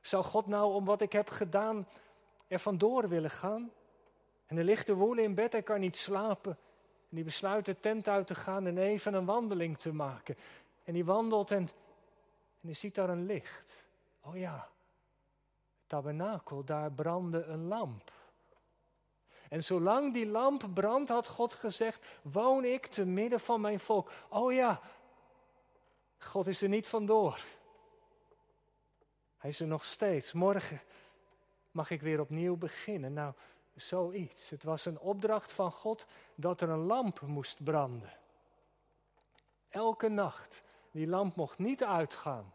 Zou 0.00 0.24
God 0.24 0.46
nou 0.46 0.74
om 0.74 0.84
wat 0.84 1.00
ik 1.00 1.12
heb 1.12 1.30
gedaan 1.30 1.88
er 2.46 2.58
vandoor 2.58 3.08
willen 3.08 3.30
gaan? 3.30 3.72
En 4.46 4.56
hij 4.56 4.64
ligt 4.64 4.86
te 4.86 4.94
woelen 4.94 5.24
in 5.24 5.34
bed, 5.34 5.52
hij 5.52 5.62
kan 5.62 5.80
niet 5.80 5.96
slapen. 5.96 6.58
En 7.10 7.16
hij 7.16 7.24
besluit 7.24 7.64
de 7.64 7.80
tent 7.80 8.08
uit 8.08 8.26
te 8.26 8.34
gaan 8.34 8.66
en 8.66 8.78
even 8.78 9.14
een 9.14 9.24
wandeling 9.24 9.78
te 9.78 9.92
maken. 9.92 10.36
En 10.84 10.94
hij 10.94 11.04
wandelt 11.04 11.50
en, 11.50 11.60
en 11.60 11.70
hij 12.60 12.74
ziet 12.74 12.94
daar 12.94 13.08
een 13.08 13.26
licht. 13.26 13.86
Oh 14.20 14.36
ja, 14.36 14.68
tabernakel, 15.88 16.64
daar 16.64 16.92
brandde 16.92 17.44
een 17.44 17.66
lamp. 17.66 18.12
En 19.48 19.64
zolang 19.64 20.12
die 20.12 20.26
lamp 20.26 20.68
brandt, 20.74 21.08
had 21.08 21.26
God 21.26 21.54
gezegd, 21.54 22.06
woon 22.22 22.64
ik 22.64 22.86
te 22.86 23.04
midden 23.04 23.40
van 23.40 23.60
mijn 23.60 23.80
volk. 23.80 24.10
Oh 24.28 24.52
ja, 24.52 24.80
God 26.18 26.46
is 26.46 26.62
er 26.62 26.68
niet 26.68 26.88
vandoor. 26.88 27.40
Hij 29.36 29.50
is 29.50 29.60
er 29.60 29.66
nog 29.66 29.84
steeds. 29.84 30.32
Morgen 30.32 30.80
mag 31.70 31.90
ik 31.90 32.00
weer 32.00 32.20
opnieuw 32.20 32.56
beginnen. 32.56 33.12
Nou, 33.12 33.32
zoiets. 33.74 34.50
Het 34.50 34.62
was 34.62 34.84
een 34.84 34.98
opdracht 34.98 35.52
van 35.52 35.72
God 35.72 36.06
dat 36.34 36.60
er 36.60 36.68
een 36.68 36.86
lamp 36.86 37.20
moest 37.20 37.64
branden. 37.64 38.12
Elke 39.68 40.08
nacht. 40.08 40.62
Die 40.90 41.06
lamp 41.06 41.36
mocht 41.36 41.58
niet 41.58 41.84
uitgaan. 41.84 42.52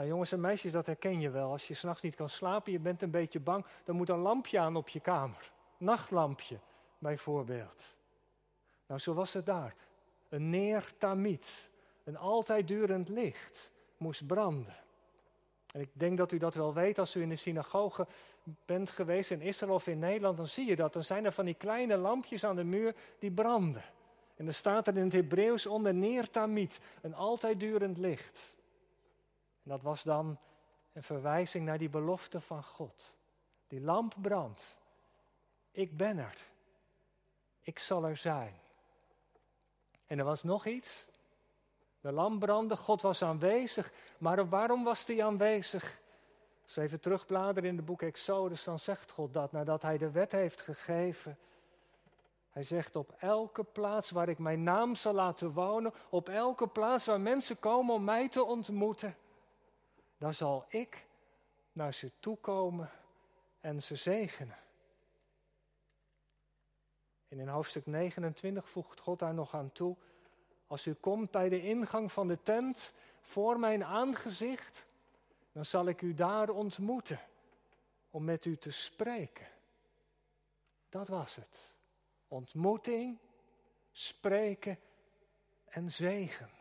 Nou 0.00 0.12
jongens 0.12 0.32
en 0.32 0.40
meisjes, 0.40 0.72
dat 0.72 0.86
herken 0.86 1.20
je 1.20 1.30
wel. 1.30 1.50
Als 1.50 1.68
je 1.68 1.74
s'nachts 1.74 2.02
niet 2.02 2.14
kan 2.14 2.28
slapen, 2.28 2.72
je 2.72 2.78
bent 2.78 3.02
een 3.02 3.10
beetje 3.10 3.40
bang, 3.40 3.64
dan 3.84 3.96
moet 3.96 4.08
een 4.08 4.18
lampje 4.18 4.58
aan 4.58 4.76
op 4.76 4.88
je 4.88 5.00
kamer. 5.00 5.52
Nachtlampje, 5.76 6.58
bijvoorbeeld. 6.98 7.96
Nou, 8.86 9.00
zo 9.00 9.14
was 9.14 9.32
het 9.32 9.46
daar. 9.46 9.74
Een 10.28 10.50
neertamiet, 10.50 11.70
een 12.04 12.16
altijd 12.16 12.68
durend 12.68 13.08
licht, 13.08 13.70
moest 13.96 14.26
branden. 14.26 14.76
En 15.72 15.80
ik 15.80 15.88
denk 15.92 16.18
dat 16.18 16.32
u 16.32 16.38
dat 16.38 16.54
wel 16.54 16.74
weet 16.74 16.98
als 16.98 17.16
u 17.16 17.22
in 17.22 17.28
de 17.28 17.36
synagoge 17.36 18.06
bent 18.64 18.90
geweest 18.90 19.30
in 19.30 19.40
Israël 19.40 19.74
of 19.74 19.86
in 19.86 19.98
Nederland, 19.98 20.36
dan 20.36 20.48
zie 20.48 20.66
je 20.66 20.76
dat. 20.76 20.92
Dan 20.92 21.04
zijn 21.04 21.24
er 21.24 21.32
van 21.32 21.44
die 21.44 21.54
kleine 21.54 21.96
lampjes 21.96 22.44
aan 22.44 22.56
de 22.56 22.64
muur 22.64 22.94
die 23.18 23.32
branden. 23.32 23.84
En 24.36 24.44
dan 24.44 24.54
staat 24.54 24.86
er 24.86 24.96
in 24.96 25.04
het 25.04 25.12
Hebreeuws 25.12 25.66
onder 25.66 25.94
neertamiet, 25.94 26.80
een 27.02 27.14
altijd 27.14 27.60
durend 27.60 27.96
licht. 27.96 28.52
En 29.62 29.70
dat 29.70 29.82
was 29.82 30.02
dan 30.02 30.38
een 30.92 31.02
verwijzing 31.02 31.64
naar 31.64 31.78
die 31.78 31.88
belofte 31.88 32.40
van 32.40 32.64
God. 32.64 33.16
Die 33.68 33.80
lamp 33.80 34.14
brandt. 34.20 34.78
Ik 35.70 35.96
ben 35.96 36.18
er. 36.18 36.36
Ik 37.60 37.78
zal 37.78 38.04
er 38.04 38.16
zijn. 38.16 38.60
En 40.06 40.18
er 40.18 40.24
was 40.24 40.42
nog 40.42 40.66
iets. 40.66 41.06
De 42.00 42.12
lamp 42.12 42.40
brandde, 42.40 42.76
God 42.76 43.02
was 43.02 43.22
aanwezig. 43.22 43.92
Maar 44.18 44.48
waarom 44.48 44.84
was 44.84 45.06
hij 45.06 45.24
aanwezig? 45.24 46.00
Als 46.62 46.74
we 46.74 46.82
even 46.82 47.00
terugbladeren 47.00 47.68
in 47.68 47.76
het 47.76 47.84
boek 47.84 48.02
Exodus, 48.02 48.64
dan 48.64 48.78
zegt 48.78 49.10
God 49.10 49.34
dat 49.34 49.52
nadat 49.52 49.82
hij 49.82 49.98
de 49.98 50.10
wet 50.10 50.32
heeft 50.32 50.60
gegeven. 50.60 51.38
Hij 52.50 52.62
zegt 52.62 52.96
op 52.96 53.14
elke 53.18 53.64
plaats 53.64 54.10
waar 54.10 54.28
ik 54.28 54.38
mijn 54.38 54.62
naam 54.62 54.94
zal 54.94 55.12
laten 55.12 55.52
wonen, 55.52 55.92
op 56.08 56.28
elke 56.28 56.66
plaats 56.66 57.06
waar 57.06 57.20
mensen 57.20 57.58
komen 57.58 57.94
om 57.94 58.04
mij 58.04 58.28
te 58.28 58.44
ontmoeten, 58.44 59.16
dan 60.20 60.34
zal 60.34 60.64
ik 60.68 61.06
naar 61.72 61.94
ze 61.94 62.10
toe 62.18 62.36
komen 62.36 62.90
en 63.60 63.82
ze 63.82 63.96
zegenen. 63.96 64.58
En 67.28 67.38
in 67.38 67.48
hoofdstuk 67.48 67.86
29 67.86 68.68
voegt 68.68 69.00
God 69.00 69.18
daar 69.18 69.34
nog 69.34 69.54
aan 69.54 69.72
toe, 69.72 69.96
als 70.66 70.86
u 70.86 70.94
komt 70.94 71.30
bij 71.30 71.48
de 71.48 71.62
ingang 71.62 72.12
van 72.12 72.28
de 72.28 72.42
tent 72.42 72.92
voor 73.20 73.58
mijn 73.58 73.84
aangezicht, 73.84 74.86
dan 75.52 75.64
zal 75.64 75.86
ik 75.86 76.02
u 76.02 76.14
daar 76.14 76.48
ontmoeten 76.48 77.20
om 78.10 78.24
met 78.24 78.44
u 78.44 78.56
te 78.56 78.70
spreken. 78.70 79.46
Dat 80.88 81.08
was 81.08 81.36
het. 81.36 81.74
Ontmoeting, 82.28 83.18
spreken 83.92 84.78
en 85.64 85.90
zegen. 85.90 86.59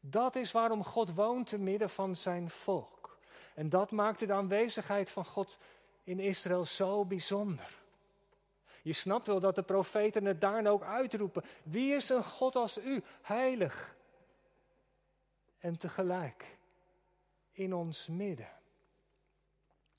Dat 0.00 0.36
is 0.36 0.52
waarom 0.52 0.84
God 0.84 1.14
woont 1.14 1.46
te 1.46 1.58
midden 1.58 1.90
van 1.90 2.16
zijn 2.16 2.50
volk. 2.50 3.18
En 3.54 3.68
dat 3.68 3.90
maakte 3.90 4.26
de 4.26 4.32
aanwezigheid 4.32 5.10
van 5.10 5.24
God 5.24 5.58
in 6.04 6.20
Israël 6.20 6.64
zo 6.64 7.04
bijzonder. 7.04 7.78
Je 8.82 8.92
snapt 8.92 9.26
wel 9.26 9.40
dat 9.40 9.54
de 9.54 9.62
profeten 9.62 10.24
het 10.24 10.40
daarna 10.40 10.70
ook 10.70 10.82
uitroepen. 10.82 11.44
Wie 11.62 11.94
is 11.94 12.08
een 12.08 12.24
God 12.24 12.56
als 12.56 12.78
u, 12.78 13.02
heilig 13.22 13.96
en 15.58 15.78
tegelijk 15.78 16.56
in 17.52 17.74
ons 17.74 18.06
midden? 18.06 18.48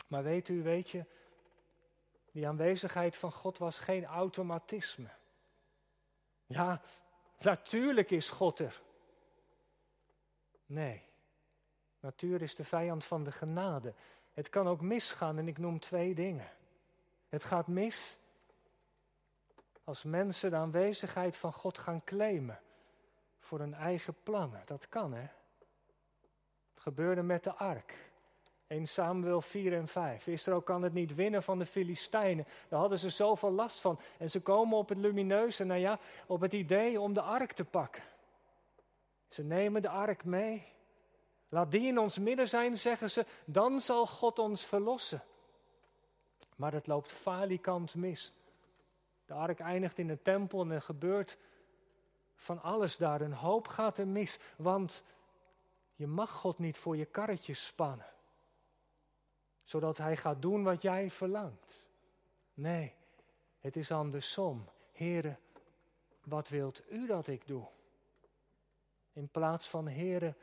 Maar 0.07 0.23
weet 0.23 0.49
u, 0.49 0.63
weet 0.63 0.89
je, 0.89 1.05
die 2.31 2.47
aanwezigheid 2.47 3.17
van 3.17 3.31
God 3.31 3.57
was 3.57 3.79
geen 3.79 4.05
automatisme. 4.05 5.09
Ja, 6.45 6.81
natuurlijk 7.39 8.11
is 8.11 8.29
God 8.29 8.59
er. 8.59 8.81
Nee, 10.71 11.03
natuur 11.99 12.41
is 12.41 12.55
de 12.55 12.63
vijand 12.63 13.03
van 13.03 13.23
de 13.23 13.31
genade. 13.31 13.93
Het 14.33 14.49
kan 14.49 14.67
ook 14.67 14.81
misgaan 14.81 15.37
en 15.37 15.47
ik 15.47 15.57
noem 15.57 15.79
twee 15.79 16.15
dingen. 16.15 16.49
Het 17.29 17.43
gaat 17.43 17.67
mis 17.67 18.17
als 19.83 20.03
mensen 20.03 20.49
de 20.49 20.55
aanwezigheid 20.55 21.37
van 21.37 21.53
God 21.53 21.77
gaan 21.77 22.03
claimen 22.03 22.59
voor 23.39 23.59
hun 23.59 23.73
eigen 23.73 24.15
plannen. 24.23 24.61
Dat 24.65 24.89
kan 24.89 25.13
hè. 25.13 25.27
Het 26.73 26.81
gebeurde 26.81 27.21
met 27.21 27.43
de 27.43 27.53
ark. 27.53 28.09
1 28.67 28.87
Samuel 28.87 29.41
4 29.41 29.73
en 29.73 29.87
5. 29.87 30.27
Israël 30.27 30.61
kan 30.61 30.81
het 30.81 30.93
niet 30.93 31.15
winnen 31.15 31.43
van 31.43 31.59
de 31.59 31.65
Filistijnen. 31.65 32.47
Daar 32.69 32.79
hadden 32.79 32.99
ze 32.99 33.09
zoveel 33.09 33.51
last 33.51 33.81
van. 33.81 33.99
En 34.17 34.29
ze 34.29 34.41
komen 34.41 34.77
op 34.77 34.89
het 34.89 34.97
lumineuze, 34.97 35.63
nou 35.63 35.79
ja, 35.79 35.99
op 36.27 36.41
het 36.41 36.53
idee 36.53 36.99
om 36.99 37.13
de 37.13 37.21
ark 37.21 37.51
te 37.51 37.65
pakken. 37.65 38.03
Ze 39.31 39.43
nemen 39.43 39.81
de 39.81 39.89
ark 39.89 40.23
mee. 40.23 40.67
Laat 41.49 41.71
die 41.71 41.87
in 41.87 41.97
ons 41.97 42.17
midden 42.17 42.49
zijn, 42.49 42.77
zeggen 42.77 43.09
ze, 43.09 43.25
dan 43.45 43.79
zal 43.79 44.05
God 44.05 44.39
ons 44.39 44.65
verlossen. 44.65 45.23
Maar 46.55 46.73
het 46.73 46.87
loopt 46.87 47.11
falikant 47.11 47.95
mis. 47.95 48.33
De 49.25 49.33
ark 49.33 49.59
eindigt 49.59 49.97
in 49.97 50.09
een 50.09 50.21
tempel 50.21 50.61
en 50.61 50.71
er 50.71 50.81
gebeurt 50.81 51.37
van 52.35 52.61
alles 52.61 52.97
daar. 52.97 53.21
Een 53.21 53.33
hoop 53.33 53.67
gaat 53.67 53.97
er 53.97 54.07
mis, 54.07 54.39
want 54.57 55.03
je 55.95 56.07
mag 56.07 56.31
God 56.31 56.59
niet 56.59 56.77
voor 56.77 56.97
je 56.97 57.05
karretje 57.05 57.53
spannen. 57.53 58.13
Zodat 59.63 59.97
Hij 59.97 60.17
gaat 60.17 60.41
doen 60.41 60.63
wat 60.63 60.81
jij 60.81 61.09
verlangt. 61.09 61.87
Nee, 62.53 62.93
het 63.59 63.75
is 63.75 63.91
andersom. 63.91 64.69
Heren, 64.91 65.39
wat 66.23 66.49
wilt 66.49 66.81
u 66.89 67.07
dat 67.07 67.27
ik 67.27 67.47
doe? 67.47 67.67
In 69.13 69.29
plaats 69.29 69.67
van, 69.67 69.87
Heren, 69.87 70.37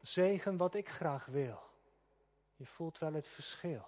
zegen 0.00 0.56
wat 0.56 0.74
ik 0.74 0.88
graag 0.88 1.26
wil. 1.26 1.58
Je 2.56 2.66
voelt 2.66 2.98
wel 2.98 3.12
het 3.12 3.28
verschil. 3.28 3.86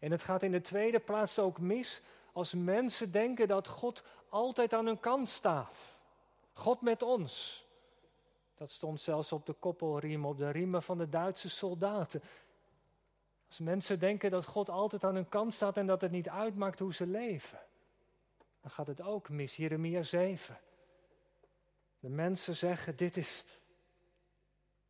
En 0.00 0.10
het 0.10 0.22
gaat 0.22 0.42
in 0.42 0.52
de 0.52 0.60
tweede 0.60 1.00
plaats 1.00 1.38
ook 1.38 1.58
mis 1.58 2.02
als 2.32 2.54
mensen 2.54 3.12
denken 3.12 3.48
dat 3.48 3.68
God 3.68 4.02
altijd 4.28 4.72
aan 4.72 4.86
hun 4.86 5.00
kant 5.00 5.28
staat. 5.28 5.98
God 6.52 6.80
met 6.80 7.02
ons. 7.02 7.64
Dat 8.54 8.70
stond 8.70 9.00
zelfs 9.00 9.32
op 9.32 9.46
de 9.46 9.52
koppelriem, 9.52 10.26
op 10.26 10.38
de 10.38 10.50
riemen 10.50 10.82
van 10.82 10.98
de 10.98 11.08
Duitse 11.08 11.48
soldaten. 11.48 12.22
Als 13.46 13.58
mensen 13.58 13.98
denken 13.98 14.30
dat 14.30 14.44
God 14.44 14.70
altijd 14.70 15.04
aan 15.04 15.14
hun 15.14 15.28
kant 15.28 15.52
staat 15.52 15.76
en 15.76 15.86
dat 15.86 16.00
het 16.00 16.10
niet 16.10 16.28
uitmaakt 16.28 16.78
hoe 16.78 16.94
ze 16.94 17.06
leven, 17.06 17.60
dan 18.60 18.70
gaat 18.70 18.86
het 18.86 19.00
ook 19.00 19.28
mis. 19.28 19.56
Jeremia 19.56 20.02
7. 20.02 20.58
De 22.04 22.10
mensen 22.10 22.54
zeggen: 22.54 22.96
Dit 22.96 23.16
is 23.16 23.44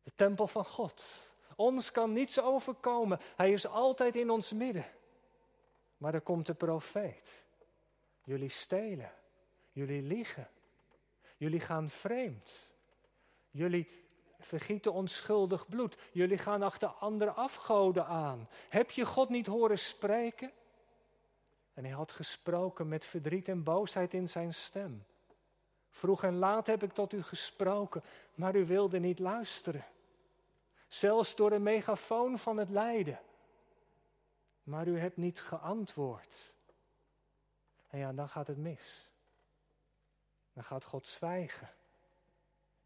de 0.03 0.11
tempel 0.15 0.47
van 0.47 0.65
God. 0.65 1.31
Ons 1.55 1.91
kan 1.91 2.13
niets 2.13 2.39
overkomen. 2.41 3.19
Hij 3.35 3.51
is 3.51 3.67
altijd 3.67 4.15
in 4.15 4.29
ons 4.29 4.53
midden. 4.53 4.85
Maar 5.97 6.13
er 6.13 6.21
komt 6.21 6.45
de 6.45 6.53
profeet. 6.53 7.43
Jullie 8.23 8.49
stelen. 8.49 9.11
Jullie 9.71 10.01
liegen. 10.01 10.47
Jullie 11.37 11.59
gaan 11.59 11.89
vreemd. 11.89 12.73
Jullie 13.51 13.89
vergieten 14.39 14.93
onschuldig 14.93 15.67
bloed. 15.67 15.97
Jullie 16.11 16.37
gaan 16.37 16.61
achter 16.61 16.87
andere 16.87 17.31
afgoden 17.31 18.05
aan. 18.05 18.49
Heb 18.69 18.91
je 18.91 19.05
God 19.05 19.29
niet 19.29 19.47
horen 19.47 19.79
spreken? 19.79 20.51
En 21.73 21.83
hij 21.83 21.93
had 21.93 22.11
gesproken 22.11 22.87
met 22.87 23.05
verdriet 23.05 23.47
en 23.47 23.63
boosheid 23.63 24.13
in 24.13 24.29
zijn 24.29 24.53
stem. 24.53 25.05
Vroeg 25.95 26.23
en 26.23 26.37
laat 26.37 26.67
heb 26.67 26.83
ik 26.83 26.93
tot 26.93 27.13
u 27.13 27.23
gesproken, 27.23 28.03
maar 28.33 28.55
u 28.55 28.65
wilde 28.65 28.99
niet 28.99 29.19
luisteren. 29.19 29.85
Zelfs 30.87 31.35
door 31.35 31.49
de 31.49 31.59
megafoon 31.59 32.37
van 32.37 32.57
het 32.57 32.69
lijden. 32.69 33.19
Maar 34.63 34.87
u 34.87 34.99
hebt 34.99 35.17
niet 35.17 35.41
geantwoord. 35.41 36.53
En 37.87 37.99
ja, 37.99 38.13
dan 38.13 38.29
gaat 38.29 38.47
het 38.47 38.57
mis. 38.57 39.09
Dan 40.53 40.63
gaat 40.63 40.83
God 40.83 41.07
zwijgen. 41.07 41.69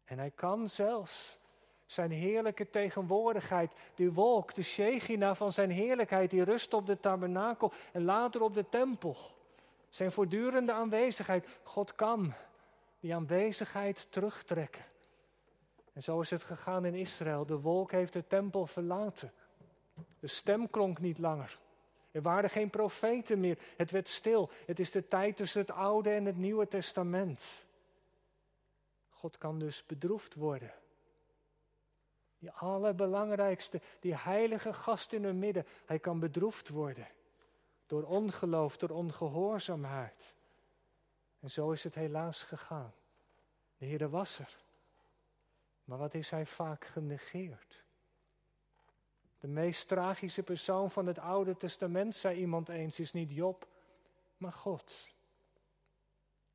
En 0.04 0.18
hij 0.18 0.30
kan 0.30 0.68
zelfs 0.68 1.38
zijn 1.86 2.10
heerlijke 2.10 2.70
tegenwoordigheid, 2.70 3.72
die 3.94 4.12
wolk, 4.12 4.54
de 4.54 4.62
Shechina 4.62 5.34
van 5.34 5.52
zijn 5.52 5.70
heerlijkheid, 5.70 6.30
die 6.30 6.44
rust 6.44 6.74
op 6.74 6.86
de 6.86 7.00
tabernakel 7.00 7.72
en 7.92 8.04
later 8.04 8.42
op 8.42 8.54
de 8.54 8.68
tempel. 8.68 9.16
Zijn 9.88 10.12
voortdurende 10.12 10.72
aanwezigheid. 10.72 11.46
God 11.62 11.94
kan 11.94 12.34
die 13.00 13.14
aanwezigheid 13.14 14.06
terugtrekken. 14.12 14.84
En 15.92 16.02
zo 16.02 16.20
is 16.20 16.30
het 16.30 16.42
gegaan 16.42 16.84
in 16.84 16.94
Israël. 16.94 17.46
De 17.46 17.60
wolk 17.60 17.90
heeft 17.90 18.12
de 18.12 18.26
tempel 18.26 18.66
verlaten. 18.66 19.32
De 20.18 20.26
stem 20.26 20.70
klonk 20.70 20.98
niet 20.98 21.18
langer. 21.18 21.58
Er 22.10 22.22
waren 22.22 22.50
geen 22.50 22.70
profeten 22.70 23.40
meer. 23.40 23.58
Het 23.76 23.90
werd 23.90 24.08
stil. 24.08 24.50
Het 24.66 24.78
is 24.78 24.90
de 24.90 25.08
tijd 25.08 25.36
tussen 25.36 25.60
het 25.60 25.70
Oude 25.70 26.10
en 26.10 26.24
het 26.24 26.36
Nieuwe 26.36 26.68
Testament. 26.68 27.66
God 29.08 29.38
kan 29.38 29.58
dus 29.58 29.86
bedroefd 29.86 30.34
worden. 30.34 30.72
Die 32.38 32.50
allerbelangrijkste, 32.50 33.80
die 34.00 34.16
heilige 34.16 34.72
gast 34.72 35.12
in 35.12 35.24
hun 35.24 35.38
midden, 35.38 35.66
hij 35.86 35.98
kan 35.98 36.20
bedroefd 36.20 36.68
worden. 36.68 37.08
Door 37.86 38.02
ongeloof, 38.02 38.76
door 38.76 38.90
ongehoorzaamheid. 38.90 40.34
En 41.40 41.50
zo 41.50 41.70
is 41.70 41.84
het 41.84 41.94
helaas 41.94 42.42
gegaan. 42.42 42.92
De 43.78 43.86
Heer 43.86 44.10
was 44.10 44.38
er. 44.38 44.58
Maar 45.84 45.98
wat 45.98 46.14
is 46.14 46.30
hij 46.30 46.46
vaak 46.46 46.84
genegeerd? 46.84 47.84
De 49.40 49.48
meest 49.48 49.88
tragische 49.88 50.42
persoon 50.42 50.90
van 50.90 51.06
het 51.06 51.18
Oude 51.18 51.56
Testament, 51.56 52.14
zei 52.14 52.38
iemand 52.38 52.68
eens, 52.68 52.98
is 52.98 53.12
niet 53.12 53.32
Job, 53.32 53.66
maar 54.36 54.52
God. 54.52 55.08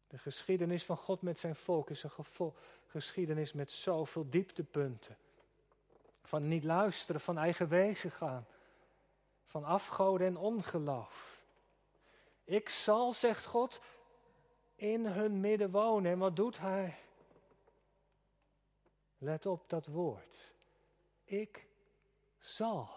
De 0.08 0.18
geschiedenis 0.18 0.86
van 0.86 0.98
God 0.98 1.22
met 1.22 1.40
zijn 1.40 1.56
volk 1.56 1.90
is 1.90 2.04
een 2.04 2.54
geschiedenis 2.88 3.54
met 3.54 3.72
zoveel 3.72 4.30
dieptepunten. 4.30 5.18
Van 6.24 6.48
niet 6.48 6.64
luisteren, 6.64 7.22
van 7.22 7.38
eigen 7.38 7.68
wegen 7.68 8.12
gaan, 8.12 8.48
van 9.46 9.64
afgoden 9.64 10.28
en 10.28 10.38
ongeloof. 10.38 11.44
Ik 12.44 12.70
zal, 12.70 13.14
zegt 13.14 13.46
God, 13.46 13.82
in 14.76 15.06
hun 15.06 15.40
midden 15.40 15.72
wonen. 15.72 16.12
En 16.12 16.18
wat 16.18 16.36
doet 16.36 16.60
hij? 16.60 16.96
Let 19.18 19.46
op 19.46 19.64
dat 19.70 19.86
woord. 19.86 20.54
Ik 21.24 21.68
zal. 22.38 22.90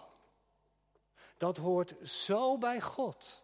Dat 1.36 1.56
hoort 1.56 1.94
zo 2.08 2.58
bij 2.58 2.80
God. 2.80 3.42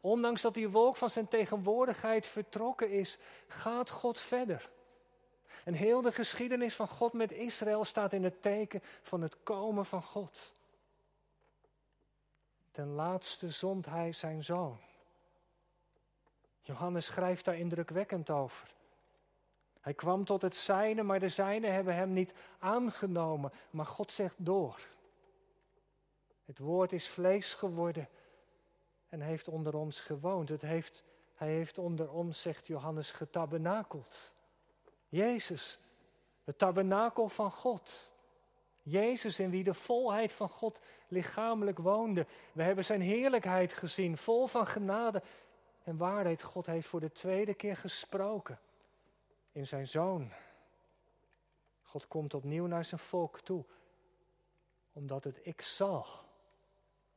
Ondanks 0.00 0.42
dat 0.42 0.54
die 0.54 0.68
wolk 0.68 0.96
van 0.96 1.10
zijn 1.10 1.28
tegenwoordigheid 1.28 2.26
vertrokken 2.26 2.90
is, 2.90 3.18
gaat 3.46 3.90
God 3.90 4.18
verder. 4.18 4.70
En 5.64 5.74
heel 5.74 6.00
de 6.00 6.12
geschiedenis 6.12 6.74
van 6.74 6.88
God 6.88 7.12
met 7.12 7.32
Israël 7.32 7.84
staat 7.84 8.12
in 8.12 8.24
het 8.24 8.42
teken 8.42 8.82
van 9.02 9.22
het 9.22 9.36
komen 9.42 9.86
van 9.86 10.02
God. 10.02 10.52
Ten 12.70 12.88
laatste 12.88 13.50
zond 13.50 13.86
hij 13.86 14.12
zijn 14.12 14.44
zoon. 14.44 14.80
Johannes 16.62 17.06
schrijft 17.06 17.44
daar 17.44 17.58
indrukwekkend 17.58 18.30
over. 18.30 18.74
Hij 19.80 19.94
kwam 19.94 20.24
tot 20.24 20.42
het 20.42 20.56
zijne, 20.56 21.02
maar 21.02 21.20
de 21.20 21.28
zijne 21.28 21.66
hebben 21.66 21.94
hem 21.94 22.12
niet 22.12 22.34
aangenomen. 22.58 23.52
Maar 23.70 23.86
God 23.86 24.12
zegt 24.12 24.34
door. 24.38 24.78
Het 26.44 26.58
woord 26.58 26.92
is 26.92 27.08
vlees 27.08 27.54
geworden 27.54 28.08
en 29.08 29.20
heeft 29.20 29.48
onder 29.48 29.76
ons 29.76 30.00
gewoond. 30.00 30.48
Het 30.48 30.62
heeft, 30.62 31.04
hij 31.34 31.48
heeft 31.48 31.78
onder 31.78 32.10
ons, 32.10 32.42
zegt 32.42 32.66
Johannes, 32.66 33.10
getabernakeld. 33.10 34.32
Jezus, 35.08 35.78
het 36.44 36.58
tabernakel 36.58 37.28
van 37.28 37.50
God. 37.50 38.12
Jezus 38.82 39.38
in 39.38 39.50
wie 39.50 39.64
de 39.64 39.74
volheid 39.74 40.32
van 40.32 40.48
God 40.48 40.80
lichamelijk 41.08 41.78
woonde. 41.78 42.26
We 42.52 42.62
hebben 42.62 42.84
zijn 42.84 43.00
heerlijkheid 43.00 43.72
gezien, 43.72 44.16
vol 44.16 44.46
van 44.46 44.66
genade 44.66 45.22
en 45.84 45.96
waarheid. 45.96 46.42
God 46.42 46.66
heeft 46.66 46.86
voor 46.86 47.00
de 47.00 47.12
tweede 47.12 47.54
keer 47.54 47.76
gesproken 47.76 48.60
in 49.52 49.66
zijn 49.66 49.88
zoon. 49.88 50.32
God 51.82 52.08
komt 52.08 52.34
opnieuw 52.34 52.66
naar 52.66 52.84
zijn 52.84 53.00
volk 53.00 53.40
toe, 53.40 53.64
omdat 54.92 55.24
het 55.24 55.46
ik 55.46 55.60
zal 55.60 56.06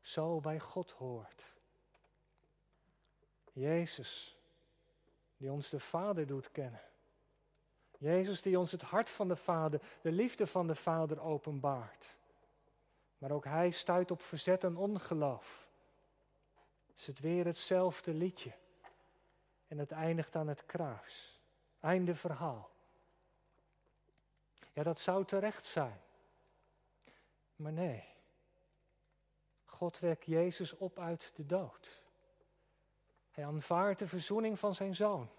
zo 0.01 0.39
bij 0.39 0.60
God 0.60 0.91
hoort. 0.91 1.54
Jezus, 3.51 4.38
die 5.38 5.51
ons 5.51 5.69
de 5.69 5.80
Vader 5.80 6.28
doet 6.28 6.51
kennen. 6.51 6.82
Jezus 7.97 8.41
die 8.41 8.60
ons 8.60 8.71
het 8.71 8.82
hart 8.82 9.10
van 9.10 9.28
de 9.28 9.36
Vader, 9.36 9.82
de 10.01 10.12
liefde 10.12 10.47
van 10.47 10.67
de 10.67 10.75
Vader 10.75 11.21
openbaart. 11.21 12.15
Maar 13.17 13.32
ook 13.32 13.43
Hij 13.45 13.71
stuit 13.71 14.12
op 14.12 14.21
verzet 14.21 14.63
en 14.63 14.78
ongeloof. 14.78 15.69
Is 16.96 17.08
het 17.08 17.20
weer 17.20 17.46
hetzelfde 17.46 18.14
liedje. 18.14 18.52
En 19.68 19.78
het 19.78 19.92
eindigt 19.92 20.36
aan 20.36 20.48
het 20.48 20.66
kruis. 20.66 21.40
Einde 21.80 22.16
verhaal. 22.16 22.70
Ja, 24.74 24.84
dat 24.84 25.00
zou 25.00 25.26
terecht 25.26 25.66
zijn. 25.66 26.02
Maar 27.56 27.72
nee. 27.72 28.04
God 29.66 30.00
wekt 30.00 30.26
Jezus 30.26 30.78
op 30.78 31.00
uit 31.00 31.32
de 31.36 31.46
dood. 31.46 32.04
Hij 33.32 33.46
aanvaardt 33.46 34.00
de 34.00 34.08
verzoening 34.08 34.60
van 34.60 34.76
zijn 34.76 34.96
zoon. 34.96 35.30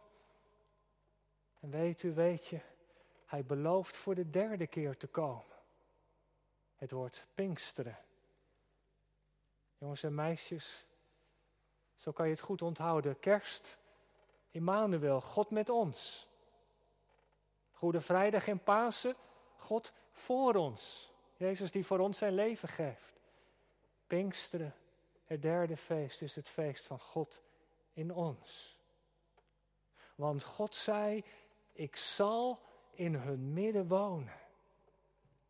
En 1.61 1.71
weet 1.71 2.03
u, 2.03 2.15
weet 2.15 2.47
je, 2.47 2.61
hij 3.27 3.45
belooft 3.45 3.97
voor 3.97 4.15
de 4.15 4.31
derde 4.31 4.67
keer 4.67 4.97
te 4.97 5.07
komen. 5.07 5.57
Het 6.77 6.91
wordt 6.91 7.27
Pinksteren. 7.35 7.99
Jongens 9.79 10.03
en 10.03 10.15
meisjes, 10.15 10.87
zo 11.97 12.13
kan 12.13 12.27
je 12.27 12.33
het 12.33 12.41
goed 12.41 12.63
onthouden. 12.63 13.21
Kerst, 13.21 13.79
Immanuel, 14.51 15.21
God 15.21 15.51
met 15.51 15.69
ons. 15.69 16.29
Goede 17.73 18.01
Vrijdag 18.01 18.49
en 18.49 18.63
Pasen, 18.63 19.15
God 19.57 19.93
voor 20.11 20.55
ons. 20.55 21.13
Jezus 21.37 21.71
die 21.71 21.87
voor 21.87 21.99
ons 21.99 22.19
zijn 22.19 22.35
leven 22.35 22.69
geeft. 22.69 23.21
Pinksteren, 24.07 24.75
het 25.25 25.43
derde 25.43 25.77
feest, 25.77 26.23
is 26.23 26.35
het 26.35 26.49
feest 26.49 26.87
van 26.87 27.01
God 27.01 27.43
in 27.93 28.15
ons. 28.15 28.79
Want 30.15 30.45
God 30.45 30.75
zei, 30.75 31.25
ik 31.73 31.97
zal 31.97 32.61
in 32.91 33.15
hun 33.15 33.53
midden 33.53 33.89
wonen. 33.89 34.41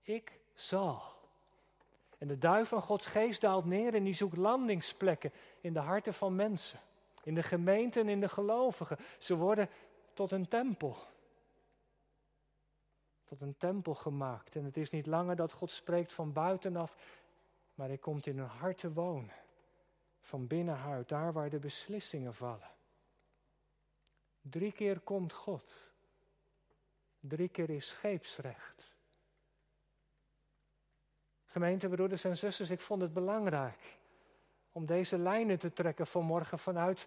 Ik 0.02 0.40
zal. 0.54 1.15
En 2.18 2.29
de 2.29 2.38
duif 2.38 2.68
van 2.68 2.83
Gods 2.83 3.07
geest 3.07 3.40
daalt 3.40 3.64
neer 3.64 3.94
en 3.94 4.05
die 4.05 4.14
zoekt 4.14 4.37
landingsplekken 4.37 5.33
in 5.61 5.72
de 5.72 5.79
harten 5.79 6.14
van 6.14 6.35
mensen. 6.35 6.81
In 7.22 7.35
de 7.35 7.42
gemeenten 7.42 8.02
en 8.02 8.09
in 8.09 8.20
de 8.20 8.29
gelovigen. 8.29 8.96
Ze 9.18 9.37
worden 9.37 9.68
tot 10.12 10.33
een 10.33 10.48
tempel. 10.48 10.96
Tot 13.24 13.40
een 13.40 13.57
tempel 13.57 13.94
gemaakt. 13.94 14.57
En 14.57 14.64
het 14.64 14.76
is 14.76 14.90
niet 14.90 15.07
langer 15.07 15.37
dat 15.37 15.52
God 15.52 15.70
spreekt 15.70 16.12
van 16.12 16.33
buitenaf, 16.33 16.96
maar 17.74 17.88
hij 17.88 17.98
komt 17.98 18.26
in 18.26 18.38
hun 18.38 18.48
hart 18.48 18.83
wonen. 18.94 19.35
Van 20.20 20.46
binnenuit, 20.46 21.09
daar 21.09 21.33
waar 21.33 21.50
de 21.50 21.59
beslissingen 21.59 22.35
vallen. 22.35 22.70
Drie 24.40 24.72
keer 24.72 25.00
komt 25.00 25.33
God. 25.33 25.92
Drie 27.20 27.48
keer 27.48 27.70
is 27.70 27.88
scheepsrecht. 27.88 28.95
Gemeente, 31.57 31.88
broeders 31.88 32.25
en 32.25 32.37
zusters, 32.37 32.71
ik 32.71 32.81
vond 32.81 33.03
het 33.03 33.12
belangrijk 33.12 33.99
om 34.73 34.87
deze 34.87 35.19
lijnen 35.19 35.59
te 35.59 35.73
trekken 35.73 36.07
vanmorgen 36.07 36.59
vanuit 36.59 37.07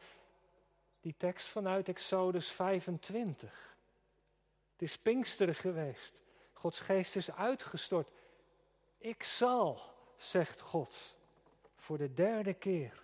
die 1.02 1.14
tekst 1.18 1.48
vanuit 1.48 1.90
Exodus 1.90 2.52
25. 2.52 3.78
Het 4.72 4.82
is 4.82 4.98
Pinksteren 4.98 5.56
geweest. 5.56 6.22
Gods 6.54 6.80
geest 6.80 7.16
is 7.16 7.32
uitgestort. 7.32 8.10
Ik 8.98 9.24
zal, 9.24 9.82
zegt 10.16 10.62
God, 10.62 11.16
voor 11.76 11.98
de 11.98 12.14
derde 12.14 12.54
keer 12.54 13.04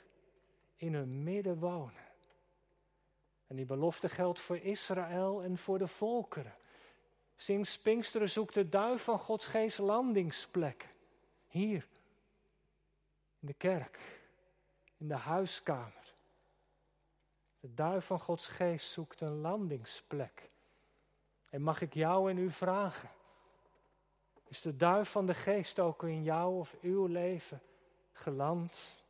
in 0.76 0.94
hun 0.94 1.24
midden 1.24 1.60
wonen. 1.60 2.06
En 3.48 3.56
die 3.56 3.66
belofte 3.66 4.10
geldt 4.10 4.40
voor 4.40 4.58
Israël 4.58 5.44
en 5.44 5.58
voor 5.58 5.78
de 5.78 5.88
volkeren. 5.88 6.56
Sinds 7.36 7.80
Pinksteren 7.80 8.30
zoekt 8.30 8.54
de 8.54 8.70
duif 8.70 9.04
van 9.04 9.20
Gods 9.20 9.46
geest 9.46 9.78
landingsplekken. 9.78 10.94
Hier, 11.56 11.88
in 13.39 13.48
de 13.48 13.54
kerk, 13.54 14.00
in 14.98 15.08
de 15.08 15.15
huiskamer. 15.15 16.13
De 17.60 17.74
duif 17.74 18.06
van 18.06 18.20
Gods 18.20 18.48
geest 18.48 18.91
zoekt 18.91 19.22
een 19.22 19.41
landingsplek. 19.41 20.50
En 21.50 21.62
mag 21.62 21.82
ik 21.82 21.94
jou 21.94 22.30
en 22.30 22.38
u 22.38 22.52
vragen, 22.52 23.10
is 24.48 24.62
de 24.62 24.76
duif 24.76 25.10
van 25.10 25.26
de 25.26 25.34
geest 25.34 25.80
ook 25.80 26.04
in 26.04 26.24
jou 26.24 26.60
of 26.60 26.76
uw 26.82 27.06
leven 27.06 27.62
geland? 28.12 29.04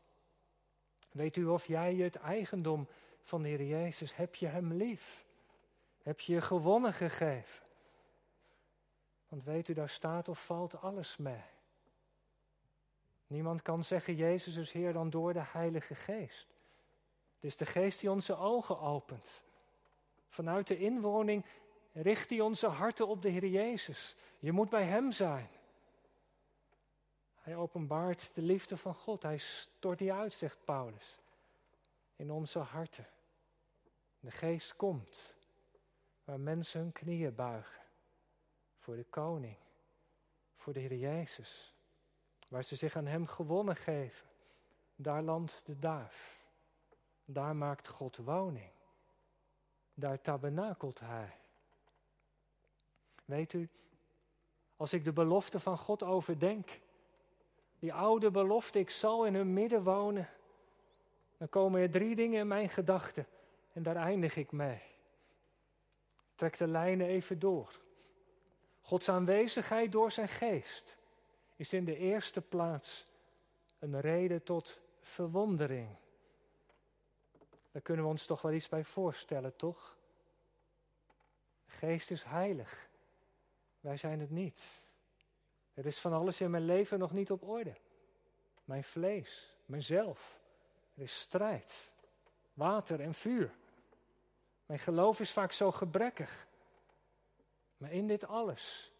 Weet 1.11 1.35
u 1.35 1.45
of 1.45 1.67
jij 1.67 1.95
het 1.95 2.15
eigendom 2.15 2.87
van 3.21 3.41
de 3.41 3.47
Heer 3.47 3.63
Jezus, 3.63 4.15
heb 4.15 4.35
je 4.35 4.47
Hem 4.47 4.73
lief? 4.73 5.25
Heb 6.01 6.19
je 6.19 6.33
je 6.33 6.41
gewonnen 6.41 6.93
gegeven? 6.93 7.65
Want 9.27 9.43
weet 9.43 9.67
u, 9.67 9.73
daar 9.73 9.89
staat 9.89 10.29
of 10.29 10.45
valt 10.45 10.81
alles 10.81 11.17
mee. 11.17 11.53
Niemand 13.27 13.61
kan 13.61 13.83
zeggen, 13.83 14.15
Jezus 14.15 14.55
is 14.55 14.71
Heer 14.71 14.93
dan 14.93 15.09
door 15.09 15.33
de 15.33 15.43
Heilige 15.43 15.95
Geest. 15.95 16.47
Het 17.35 17.43
is 17.43 17.57
de 17.57 17.65
Geest 17.65 17.99
die 17.99 18.11
onze 18.11 18.35
ogen 18.35 18.79
opent. 18.79 19.43
Vanuit 20.29 20.67
de 20.67 20.77
inwoning 20.77 21.45
richt 21.93 22.29
hij 22.29 22.39
onze 22.39 22.67
harten 22.67 23.07
op 23.07 23.21
de 23.21 23.29
Heer 23.29 23.45
Jezus. 23.45 24.15
Je 24.39 24.51
moet 24.51 24.69
bij 24.69 24.83
Hem 24.83 25.11
zijn. 25.11 25.49
Hij 27.35 27.55
openbaart 27.55 28.35
de 28.35 28.41
liefde 28.41 28.77
van 28.77 28.95
God. 28.95 29.21
Hij 29.21 29.37
stort 29.37 29.97
die 29.97 30.13
uit, 30.13 30.33
zegt 30.33 30.65
Paulus, 30.65 31.19
in 32.15 32.31
onze 32.31 32.59
harten. 32.59 33.07
De 34.19 34.31
Geest 34.31 34.75
komt 34.75 35.35
waar 36.23 36.39
mensen 36.39 36.79
hun 36.79 36.91
knieën 36.91 37.35
buigen 37.35 37.81
voor 38.79 38.95
de 38.95 39.03
Koning, 39.03 39.57
voor 40.55 40.73
de 40.73 40.79
Heer 40.79 40.95
Jezus. 40.95 41.74
Waar 42.47 42.63
ze 42.63 42.75
zich 42.75 42.95
aan 42.95 43.05
Hem 43.05 43.27
gewonnen 43.27 43.75
geven. 43.75 44.27
Daar 44.95 45.21
landt 45.21 45.61
de 45.65 45.79
duif. 45.79 46.45
Daar 47.25 47.55
maakt 47.55 47.87
God 47.87 48.17
woning. 48.17 48.71
Daar 49.93 50.21
tabernakelt 50.21 50.99
Hij. 50.99 51.37
Weet 53.25 53.53
u, 53.53 53.69
als 54.75 54.93
ik 54.93 55.03
de 55.03 55.13
belofte 55.13 55.59
van 55.59 55.77
God 55.77 56.03
overdenk, 56.03 56.79
die 57.79 57.93
oude 57.93 58.31
belofte, 58.31 58.79
ik 58.79 58.89
zal 58.89 59.25
in 59.25 59.35
hun 59.35 59.53
midden 59.53 59.83
wonen, 59.83 60.29
dan 61.37 61.49
komen 61.49 61.81
er 61.81 61.91
drie 61.91 62.15
dingen 62.15 62.39
in 62.39 62.47
mijn 62.47 62.69
gedachten 62.69 63.27
en 63.73 63.83
daar 63.83 63.95
eindig 63.95 64.35
ik 64.35 64.51
mee. 64.51 64.81
Trek 66.35 66.57
de 66.57 66.67
lijnen 66.67 67.07
even 67.07 67.39
door. 67.39 67.79
Gods 68.81 69.09
aanwezigheid 69.09 69.91
door 69.91 70.11
zijn 70.11 70.27
geest 70.27 70.97
is 71.55 71.73
in 71.73 71.85
de 71.85 71.97
eerste 71.97 72.41
plaats 72.41 73.05
een 73.79 73.99
reden 73.99 74.43
tot 74.43 74.81
verwondering. 75.01 75.95
Daar 77.71 77.81
kunnen 77.81 78.03
we 78.03 78.11
ons 78.11 78.25
toch 78.25 78.41
wel 78.41 78.51
iets 78.51 78.69
bij 78.69 78.83
voorstellen, 78.83 79.55
toch? 79.55 79.97
De 81.65 81.71
geest 81.71 82.11
is 82.11 82.23
heilig. 82.23 82.89
Wij 83.79 83.97
zijn 83.97 84.19
het 84.19 84.29
niet. 84.29 84.89
Er 85.73 85.85
is 85.85 85.99
van 85.99 86.13
alles 86.13 86.41
in 86.41 86.51
mijn 86.51 86.65
leven 86.65 86.99
nog 86.99 87.11
niet 87.11 87.31
op 87.31 87.43
orde. 87.43 87.75
Mijn 88.63 88.83
vlees, 88.83 89.57
mijzelf. 89.65 90.39
Er 90.95 91.01
is 91.01 91.19
strijd, 91.19 91.91
water 92.53 93.01
en 93.01 93.13
vuur. 93.13 93.55
Mijn 94.65 94.79
geloof 94.79 95.19
is 95.19 95.31
vaak 95.31 95.51
zo 95.51 95.71
gebrekkig. 95.71 96.47
Maar 97.77 97.91
in 97.91 98.07
dit 98.07 98.25
alles 98.25 98.91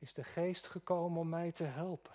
is 0.00 0.12
de 0.12 0.24
geest 0.24 0.66
gekomen 0.66 1.20
om 1.20 1.28
mij 1.28 1.52
te 1.52 1.64
helpen. 1.64 2.14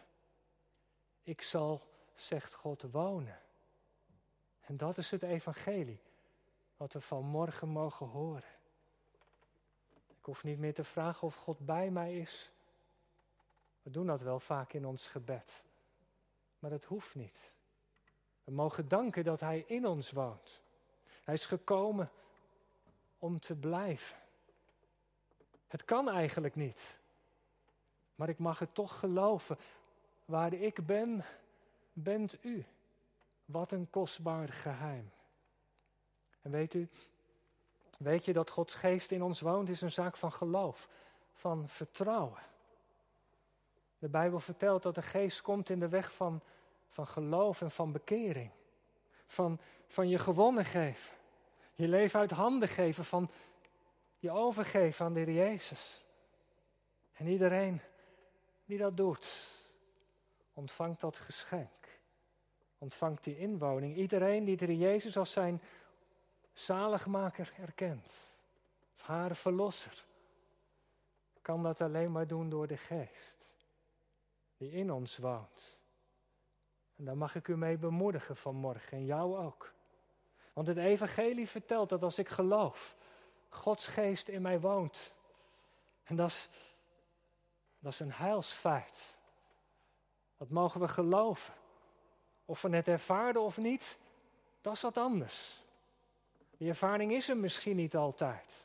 Ik 1.24 1.42
zal, 1.42 1.88
zegt 2.16 2.54
God, 2.54 2.82
wonen. 2.82 3.40
En 4.62 4.78
dat 4.78 4.98
is 4.98 5.12
het 5.12 5.24
evangelie 5.24 6.02
wat 6.78 6.94
we 6.94 7.02
vanmorgen 7.02 7.68
mogen 7.68 8.08
horen. 8.08 8.54
Ik 10.08 10.26
hoef 10.26 10.44
niet 10.44 10.60
meer 10.60 10.74
te 10.74 10.84
vragen 10.84 11.28
of 11.28 11.36
God 11.36 11.60
bij 11.60 11.92
mij 11.92 12.18
is. 12.20 12.52
We 13.82 13.90
doen 13.90 14.08
dat 14.08 14.22
wel 14.22 14.40
vaak 14.40 14.74
in 14.74 14.86
ons 14.86 15.08
gebed. 15.08 15.64
Maar 16.60 16.70
dat 16.70 16.84
hoeft 16.84 17.16
niet. 17.16 17.52
We 18.44 18.52
mogen 18.52 18.88
danken 18.88 19.24
dat 19.24 19.40
Hij 19.40 19.64
in 19.68 19.86
ons 19.86 20.12
woont. 20.12 20.62
Hij 21.24 21.34
is 21.34 21.46
gekomen 21.46 22.12
om 23.20 23.40
te 23.40 23.56
blijven. 23.56 24.18
Het 25.68 25.86
kan 25.86 26.10
eigenlijk 26.10 26.56
niet. 26.56 26.98
Maar 28.16 28.30
ik 28.30 28.40
mag 28.40 28.60
het 28.60 28.74
toch 28.74 29.00
geloven. 29.00 29.58
Waar 30.26 30.54
ik 30.54 30.86
ben, 30.86 31.24
bent 31.94 32.38
u. 32.42 32.66
Wat 33.46 33.72
een 33.72 33.90
kostbaar 33.90 34.50
geheim. 34.50 35.12
En 36.42 36.52
weet 36.52 36.74
u, 36.74 36.90
weet 37.98 38.26
je 38.26 38.34
dat 38.34 38.50
Gods 38.50 38.76
geest 38.76 39.12
in 39.12 39.24
ons 39.24 39.40
woont, 39.40 39.70
is 39.70 39.82
een 39.82 39.92
zaak 39.92 40.18
van 40.18 40.32
geloof, 40.32 40.90
van 41.34 41.70
vertrouwen. 41.70 42.40
De 44.00 44.10
Bijbel 44.10 44.40
vertelt 44.40 44.84
dat 44.84 44.96
de 44.96 45.02
geest 45.02 45.42
komt 45.42 45.70
in 45.70 45.80
de 45.80 45.90
weg 45.90 46.14
van, 46.14 46.42
van 46.90 47.08
geloof 47.08 47.62
en 47.62 47.72
van 47.72 47.92
bekering. 47.92 48.52
Van, 49.28 49.60
van 49.88 50.10
je 50.10 50.18
gewonnen 50.18 50.66
geven. 50.66 51.16
Je 51.74 51.88
leven 51.88 52.20
uit 52.20 52.32
handen 52.32 52.70
geven, 52.70 53.06
van 53.06 53.32
je 54.18 54.32
overgeven 54.32 55.06
aan 55.06 55.14
de 55.14 55.20
Heer 55.20 55.34
Jezus. 55.34 56.04
En 57.14 57.28
iedereen 57.28 57.82
die 58.66 58.78
dat 58.78 58.98
doet, 58.98 59.52
ontvangt 60.54 61.02
dat 61.02 61.18
geschenk. 61.18 62.00
Ontvangt 62.78 63.24
die 63.24 63.38
inwoning. 63.38 63.96
Iedereen 63.96 64.46
die 64.46 64.58
de 64.58 64.78
Jezus 64.78 65.18
als 65.18 65.32
zijn 65.32 65.62
zaligmaker 66.54 67.54
erkent. 67.58 68.12
Als 68.92 69.02
haar 69.02 69.36
verlosser. 69.36 70.06
Kan 71.42 71.64
dat 71.64 71.82
alleen 71.82 72.12
maar 72.12 72.28
doen 72.28 72.50
door 72.50 72.68
de 72.68 72.78
geest. 72.78 73.50
Die 74.58 74.72
in 74.72 74.92
ons 74.92 75.18
woont. 75.18 75.78
En 76.96 77.06
daar 77.06 77.18
mag 77.18 77.36
ik 77.36 77.48
u 77.48 77.58
mee 77.58 77.78
bemoedigen 77.78 78.38
vanmorgen. 78.38 78.98
En 78.98 79.06
jou 79.06 79.38
ook. 79.38 79.74
Want 80.54 80.68
het 80.68 80.78
evangelie 80.78 81.48
vertelt 81.48 81.90
dat 81.90 82.04
als 82.04 82.20
ik 82.20 82.30
geloof. 82.30 82.96
Gods 83.50 83.88
geest 83.88 84.28
in 84.28 84.42
mij 84.42 84.60
woont. 84.60 85.14
En 86.04 86.16
dat 86.16 86.30
is 86.30 86.50
dat 87.86 87.94
is 87.94 88.00
een 88.00 88.12
heilsfeit. 88.12 89.16
Dat 90.38 90.50
mogen 90.50 90.80
we 90.80 90.88
geloven. 90.88 91.54
Of 92.46 92.62
we 92.62 92.76
het 92.76 92.88
ervaren 92.88 93.42
of 93.42 93.58
niet, 93.58 93.98
dat 94.62 94.74
is 94.74 94.82
wat 94.82 94.98
anders. 94.98 95.64
Die 96.58 96.70
ervaring 96.70 97.12
is 97.12 97.30
er 97.30 97.38
misschien 97.38 97.76
niet 97.76 97.96
altijd. 97.96 98.64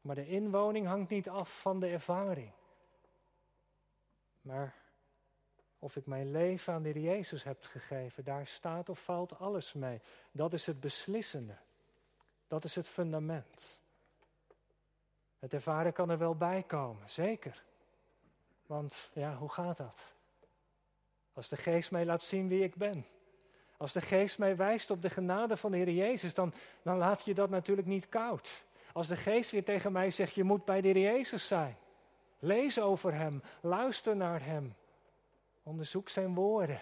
Maar 0.00 0.14
de 0.14 0.26
inwoning 0.26 0.86
hangt 0.86 1.10
niet 1.10 1.28
af 1.28 1.60
van 1.60 1.80
de 1.80 1.86
ervaring. 1.86 2.50
Maar 4.40 4.74
Of 5.78 5.96
ik 5.96 6.06
mijn 6.06 6.30
leven 6.30 6.72
aan 6.72 6.82
de 6.82 7.00
Jezus 7.00 7.44
heb 7.44 7.64
gegeven. 7.64 8.24
Daar 8.24 8.46
staat 8.46 8.88
of 8.88 9.04
valt 9.04 9.38
alles 9.38 9.72
mee. 9.72 10.00
Dat 10.32 10.52
is 10.52 10.66
het 10.66 10.80
beslissende. 10.80 11.56
Dat 12.48 12.64
is 12.64 12.74
het 12.74 12.88
fundament. 12.88 13.80
Het 15.38 15.54
ervaren 15.54 15.92
kan 15.92 16.10
er 16.10 16.18
wel 16.18 16.36
bij 16.36 16.62
komen, 16.62 17.10
zeker. 17.10 17.68
Want 18.70 19.10
ja, 19.14 19.36
hoe 19.36 19.48
gaat 19.48 19.76
dat? 19.76 20.14
Als 21.32 21.48
de 21.48 21.56
geest 21.56 21.90
mij 21.90 22.04
laat 22.04 22.22
zien 22.22 22.48
wie 22.48 22.62
ik 22.62 22.74
ben. 22.74 23.06
Als 23.76 23.92
de 23.92 24.00
geest 24.00 24.38
mij 24.38 24.56
wijst 24.56 24.90
op 24.90 25.02
de 25.02 25.10
genade 25.10 25.56
van 25.56 25.70
de 25.70 25.76
Heer 25.76 25.90
Jezus, 25.90 26.34
dan, 26.34 26.52
dan 26.82 26.96
laat 26.96 27.24
je 27.24 27.34
dat 27.34 27.50
natuurlijk 27.50 27.86
niet 27.86 28.08
koud. 28.08 28.64
Als 28.92 29.08
de 29.08 29.16
geest 29.16 29.50
weer 29.50 29.64
tegen 29.64 29.92
mij 29.92 30.10
zegt, 30.10 30.34
je 30.34 30.44
moet 30.44 30.64
bij 30.64 30.80
de 30.80 30.88
Heer 30.88 31.12
Jezus 31.12 31.46
zijn. 31.46 31.76
Lees 32.38 32.80
over 32.80 33.14
Hem, 33.14 33.42
luister 33.60 34.16
naar 34.16 34.44
Hem. 34.44 34.74
Onderzoek 35.62 36.08
Zijn 36.08 36.34
woorden. 36.34 36.80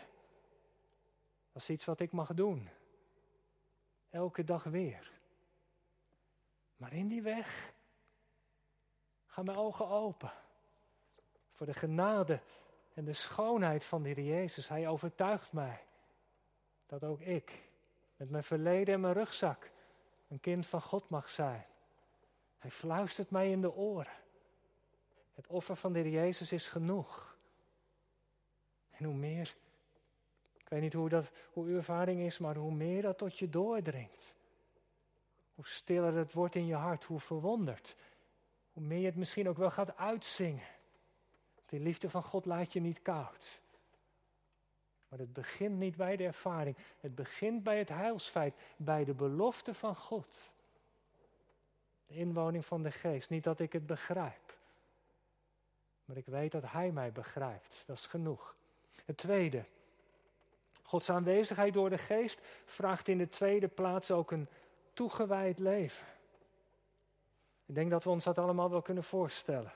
Dat 1.53 1.62
is 1.62 1.70
iets 1.70 1.85
wat 1.85 2.01
ik 2.01 2.12
mag 2.12 2.35
doen. 2.35 2.68
Elke 4.11 4.44
dag 4.44 4.62
weer. 4.62 5.11
Maar 6.77 6.92
in 6.92 7.09
die 7.09 7.22
weg 7.22 7.72
gaan 9.27 9.44
mijn 9.44 9.59
ogen 9.59 9.88
open. 9.88 10.33
Voor 11.59 11.66
de 11.66 11.75
genade 11.75 12.40
en 12.94 13.05
de 13.05 13.12
schoonheid 13.12 13.85
van 13.85 14.03
de 14.03 14.25
Jezus. 14.25 14.68
Hij 14.68 14.88
overtuigt 14.88 15.53
mij 15.53 15.85
dat 16.87 17.05
ook 17.05 17.21
ik 17.21 17.62
met 18.16 18.31
mijn 18.31 18.44
verleden 18.44 18.94
en 18.94 19.01
mijn 19.01 19.14
rugzak 19.14 19.71
een 20.29 20.40
kind 20.40 20.66
van 20.66 20.83
God 20.83 21.09
mag 21.09 21.31
zijn. 21.31 21.66
Hij 22.59 22.71
fluistert 22.71 23.31
mij 23.31 23.51
in 23.51 23.61
de 23.61 23.75
oren. 23.75 24.12
Het 25.35 25.47
offer 25.47 25.77
van 25.77 25.92
de 25.92 26.11
Jezus 26.11 26.53
is 26.53 26.68
genoeg. 26.68 27.37
En 28.90 29.05
hoe 29.05 29.14
meer, 29.14 29.55
ik 30.57 30.68
weet 30.68 30.81
niet 30.81 30.92
hoe, 30.92 31.09
dat, 31.09 31.31
hoe 31.53 31.66
uw 31.66 31.77
ervaring 31.77 32.21
is, 32.21 32.38
maar 32.38 32.57
hoe 32.57 32.73
meer 32.73 33.03
dat 33.03 33.18
tot 33.18 33.38
je 33.38 33.49
doordringt. 33.49 34.37
Hoe 35.55 35.66
stiller 35.66 36.14
het 36.14 36.33
wordt 36.33 36.55
in 36.55 36.66
je 36.66 36.75
hart, 36.75 37.05
hoe 37.05 37.21
verwonderd. 37.21 37.97
Hoe 38.73 38.83
meer 38.83 38.99
je 38.99 39.07
het 39.07 39.16
misschien 39.16 39.49
ook 39.49 39.57
wel 39.57 39.71
gaat 39.71 39.97
uitzingen. 39.97 40.77
Die 41.68 41.81
liefde 41.81 42.11
van 42.11 42.22
God 42.22 42.44
laat 42.44 42.72
je 42.72 42.81
niet 42.81 43.02
koud. 43.02 43.61
Maar 45.09 45.18
het 45.18 45.33
begint 45.33 45.78
niet 45.78 45.96
bij 45.96 46.16
de 46.16 46.24
ervaring. 46.24 46.76
Het 47.00 47.14
begint 47.14 47.62
bij 47.62 47.78
het 47.78 47.88
heilsfeit, 47.88 48.54
bij 48.76 49.04
de 49.04 49.14
belofte 49.14 49.74
van 49.74 49.96
God. 49.96 50.52
De 52.07 52.14
inwoning 52.14 52.64
van 52.64 52.83
de 52.83 52.90
geest. 52.90 53.31
Niet 53.31 53.44
dat 53.44 53.61
ik 53.61 53.72
het 53.72 53.87
begrijp. 53.87 54.57
Maar 56.04 56.16
ik 56.16 56.26
weet 56.26 56.52
dat 56.52 56.62
Hij 56.66 56.90
mij 56.90 57.12
begrijpt. 57.12 57.83
Dat 57.87 57.96
is 57.96 58.07
genoeg. 58.07 58.54
Het 59.04 59.16
tweede. 59.16 59.64
Gods 60.83 61.11
aanwezigheid 61.11 61.72
door 61.72 61.90
de 61.90 61.98
geest 61.98 62.40
vraagt 62.64 63.09
in 63.09 63.18
de 63.18 63.28
tweede 63.28 63.68
plaats 63.68 64.11
ook 64.11 64.31
een 64.31 64.48
toegewijd 64.92 65.59
leven. 65.59 66.07
Ik 67.66 67.74
denk 67.74 67.90
dat 67.90 68.04
we 68.04 68.11
ons 68.11 68.24
dat 68.24 68.38
allemaal 68.38 68.70
wel 68.70 68.83
kunnen 68.83 69.04
voorstellen. 69.04 69.72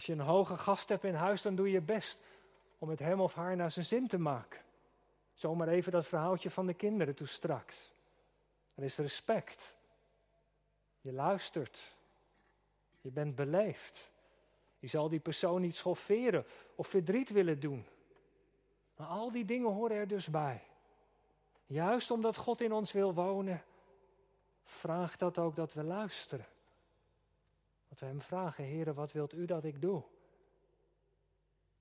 Als 0.00 0.08
je 0.08 0.14
een 0.14 0.20
hoge 0.20 0.56
gast 0.56 0.88
hebt 0.88 1.04
in 1.04 1.14
huis, 1.14 1.42
dan 1.42 1.54
doe 1.54 1.70
je 1.70 1.80
best 1.80 2.18
om 2.78 2.88
het 2.88 2.98
hem 2.98 3.20
of 3.20 3.34
haar 3.34 3.56
naar 3.56 3.70
zijn 3.70 3.84
zin 3.84 4.08
te 4.08 4.18
maken. 4.18 4.60
Zomaar 5.34 5.68
even 5.68 5.92
dat 5.92 6.06
verhaaltje 6.06 6.50
van 6.50 6.66
de 6.66 6.74
kinderen 6.74 7.14
toe 7.14 7.26
straks. 7.26 7.92
Er 8.74 8.82
is 8.82 8.96
respect. 8.96 9.76
Je 11.00 11.12
luistert. 11.12 11.96
Je 13.00 13.10
bent 13.10 13.34
beleefd. 13.34 14.12
Je 14.78 14.86
zal 14.86 15.08
die 15.08 15.20
persoon 15.20 15.60
niet 15.60 15.76
schofferen 15.76 16.46
of 16.74 16.88
verdriet 16.88 17.30
willen 17.30 17.60
doen. 17.60 17.86
Maar 18.96 19.06
al 19.06 19.30
die 19.30 19.44
dingen 19.44 19.72
horen 19.72 19.96
er 19.96 20.08
dus 20.08 20.28
bij. 20.28 20.62
Juist 21.66 22.10
omdat 22.10 22.36
God 22.36 22.60
in 22.60 22.72
ons 22.72 22.92
wil 22.92 23.14
wonen, 23.14 23.62
vraagt 24.64 25.18
dat 25.18 25.38
ook 25.38 25.56
dat 25.56 25.72
we 25.72 25.82
luisteren. 25.82 26.46
We 28.00 28.06
Hem 28.06 28.20
vragen, 28.20 28.64
Heer, 28.64 28.94
wat 28.94 29.12
wilt 29.12 29.32
U 29.32 29.44
dat 29.44 29.64
ik 29.64 29.80
doe? 29.80 30.02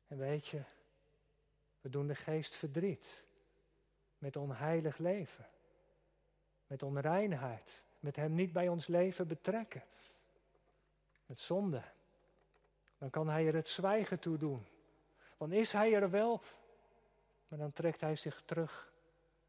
En 0.08 0.18
weet 0.18 0.48
je, 0.48 0.62
we 1.82 1.90
doen 1.90 2.08
de 2.08 2.16
geest 2.16 2.56
verdriet 2.56 3.26
met 4.18 4.36
onheilig 4.36 4.98
leven, 4.98 5.46
met 6.68 6.84
onreinheid, 6.84 7.84
met 8.00 8.16
Hem 8.16 8.34
niet 8.34 8.54
bij 8.54 8.68
ons 8.68 8.88
leven 8.88 9.28
betrekken, 9.28 9.84
met 11.26 11.40
zonde. 11.40 11.82
Dan 12.98 13.10
kan 13.10 13.30
Hij 13.30 13.48
er 13.48 13.56
het 13.56 13.70
zwijgen 13.70 14.20
toe 14.20 14.38
doen. 14.38 14.66
Dan 15.38 15.52
is 15.52 15.72
Hij 15.72 15.94
er 15.94 16.10
wel, 16.10 16.42
maar 17.48 17.60
dan 17.60 17.74
trekt 17.74 18.02
Hij 18.02 18.16
zich 18.16 18.42
terug, 18.46 18.94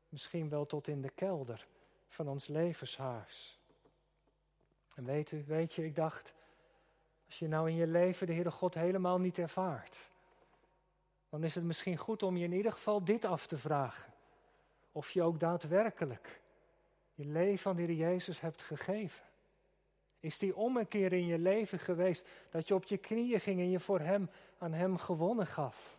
misschien 0.09 0.49
wel 0.49 0.67
tot 0.67 0.89
in 0.89 1.03
de 1.03 1.11
kelder 1.11 1.67
van 2.09 2.29
ons 2.29 2.47
levenshuis. 2.47 3.59
En 4.95 5.05
weet 5.05 5.31
u, 5.31 5.45
weet 5.47 5.73
je, 5.73 5.85
ik 5.85 5.95
dacht, 5.95 6.33
als 7.31 7.39
je 7.39 7.49
nou 7.49 7.69
in 7.69 7.75
je 7.75 7.87
leven 7.87 8.27
de 8.27 8.33
Heere 8.33 8.51
God 8.51 8.75
helemaal 8.75 9.19
niet 9.19 9.39
ervaart, 9.39 10.09
dan 11.29 11.45
is 11.45 11.55
het 11.55 11.65
misschien 11.65 11.97
goed 11.97 12.23
om 12.23 12.37
je 12.37 12.45
in 12.45 12.53
ieder 12.53 12.73
geval 12.73 13.05
dit 13.05 13.25
af 13.25 13.47
te 13.47 13.59
vragen. 13.59 14.13
Of 14.93 15.11
je 15.11 15.23
ook 15.23 15.41
daadwerkelijk 15.41 16.41
je 17.15 17.25
leven 17.25 17.71
aan 17.71 17.77
de 17.77 17.83
Heer 17.83 17.95
Jezus 17.95 18.41
hebt 18.41 18.63
gegeven. 18.63 19.25
Is 20.21 20.39
die 20.39 20.57
ommekeer 20.57 21.13
in 21.13 21.27
je 21.27 21.39
leven 21.39 21.79
geweest 21.79 22.29
dat 22.51 22.69
je 22.69 22.75
op 22.75 22.85
je 22.85 22.97
knieën 22.97 23.41
ging 23.41 23.61
en 23.61 23.71
je 23.71 23.81
voor 23.81 24.01
Hem 24.01 24.31
aan 24.59 24.73
Hem 24.73 24.99
gewonnen 24.99 25.47
gaf? 25.47 25.99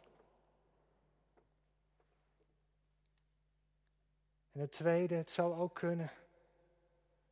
En 4.52 4.60
het 4.60 4.72
tweede, 4.72 5.15
het 5.15 5.32
zou 5.32 5.56
ook 5.56 5.74
kunnen 5.74 6.12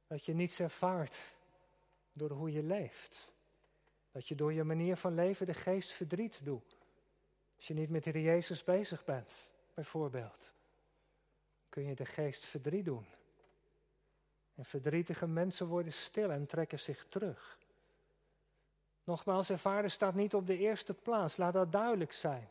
dat 0.08 0.26
je 0.26 0.34
niets 0.34 0.60
ervaart 0.60 1.18
door 2.14 2.32
hoe 2.32 2.52
je 2.52 2.64
leeft. 2.64 3.38
Dat 4.19 4.27
je 4.27 4.36
door 4.36 4.53
je 4.53 4.63
manier 4.63 4.97
van 4.97 5.13
leven 5.13 5.45
de 5.45 5.53
geest 5.53 5.91
verdriet 5.91 6.39
doet. 6.43 6.77
Als 7.55 7.67
je 7.67 7.73
niet 7.73 7.89
met 7.89 8.03
de 8.03 8.21
Jezus 8.21 8.63
bezig 8.63 9.05
bent, 9.05 9.49
bijvoorbeeld, 9.73 10.53
kun 11.69 11.84
je 11.84 11.95
de 11.95 12.05
geest 12.05 12.45
verdriet 12.45 12.86
doen. 12.86 13.05
En 14.55 14.65
verdrietige 14.65 15.27
mensen 15.27 15.67
worden 15.67 15.93
stil 15.93 16.32
en 16.32 16.45
trekken 16.45 16.79
zich 16.79 17.05
terug. 17.10 17.60
Nogmaals, 19.03 19.49
ervaren 19.49 19.91
staat 19.91 20.13
niet 20.13 20.34
op 20.34 20.47
de 20.47 20.58
eerste 20.58 20.93
plaats, 20.93 21.38
laat 21.38 21.53
dat 21.53 21.71
duidelijk 21.71 22.12
zijn. 22.12 22.49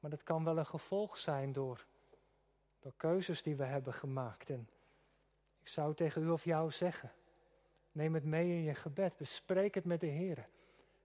Maar 0.00 0.10
dat 0.10 0.22
kan 0.22 0.44
wel 0.44 0.58
een 0.58 0.66
gevolg 0.66 1.16
zijn 1.16 1.52
door, 1.52 1.86
door 2.80 2.94
keuzes 2.96 3.42
die 3.42 3.56
we 3.56 3.64
hebben 3.64 3.92
gemaakt. 3.92 4.50
En 4.50 4.68
ik 5.60 5.68
zou 5.68 5.94
tegen 5.94 6.22
u 6.22 6.28
of 6.28 6.44
jou 6.44 6.70
zeggen, 6.70 7.12
neem 7.90 8.14
het 8.14 8.24
mee 8.24 8.48
in 8.48 8.62
je 8.62 8.74
gebed, 8.74 9.16
bespreek 9.16 9.74
het 9.74 9.84
met 9.84 10.00
de 10.00 10.06
Heer. 10.06 10.48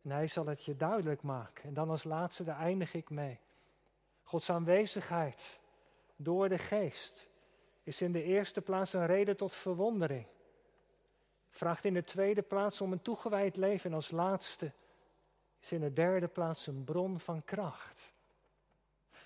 En 0.08 0.14
hij 0.14 0.28
zal 0.28 0.46
het 0.46 0.64
je 0.64 0.76
duidelijk 0.76 1.22
maken. 1.22 1.64
En 1.64 1.74
dan 1.74 1.90
als 1.90 2.04
laatste, 2.04 2.44
daar 2.44 2.60
eindig 2.60 2.94
ik 2.94 3.10
mee. 3.10 3.40
Gods 4.24 4.50
aanwezigheid 4.50 5.60
door 6.16 6.50
de 6.50 6.58
geest 6.58 7.28
is 7.84 8.02
in 8.02 8.12
de 8.12 8.24
eerste 8.24 8.62
plaats 8.62 8.94
een 8.94 9.06
reden 9.06 9.38
tot 9.38 9.56
verwondering. 9.56 10.26
Vraagt 11.50 11.86
in 11.86 11.94
de 11.94 12.04
tweede 12.04 12.42
plaats 12.42 12.82
om 12.82 12.92
een 12.92 13.02
toegewijd 13.02 13.56
leven. 13.56 13.90
En 13.90 13.96
als 13.96 14.12
laatste 14.12 14.72
is 15.62 15.72
in 15.72 15.82
de 15.82 15.94
derde 15.94 16.28
plaats 16.28 16.68
een 16.68 16.84
bron 16.84 17.20
van 17.20 17.44
kracht. 17.46 18.14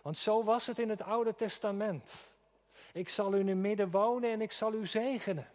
Want 0.02 0.17
zo 0.17 0.44
was 0.44 0.67
het 0.67 0.80
in 0.80 0.89
het 0.89 1.02
Oude 1.02 1.36
Testament. 1.36 2.36
Ik 2.94 3.10
zal 3.10 3.36
u 3.36 3.39
in 3.39 3.62
midden 3.62 3.91
wonen 3.91 4.32
en 4.32 4.41
ik 4.41 4.52
zal 4.52 4.74
u 4.74 4.88
zegenen. 4.88 5.48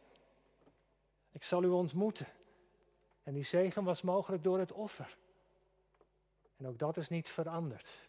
Ik 1.32 1.42
zal 1.42 1.62
u 1.62 1.68
ontmoeten. 1.68 2.26
En 3.26 3.34
die 3.34 3.42
zegen 3.42 3.84
was 3.84 4.02
mogelijk 4.02 4.42
door 4.42 4.58
het 4.58 4.72
offer. 4.72 5.16
En 6.56 6.66
ook 6.66 6.78
dat 6.78 6.96
is 6.96 7.08
niet 7.08 7.28
veranderd. 7.28 8.08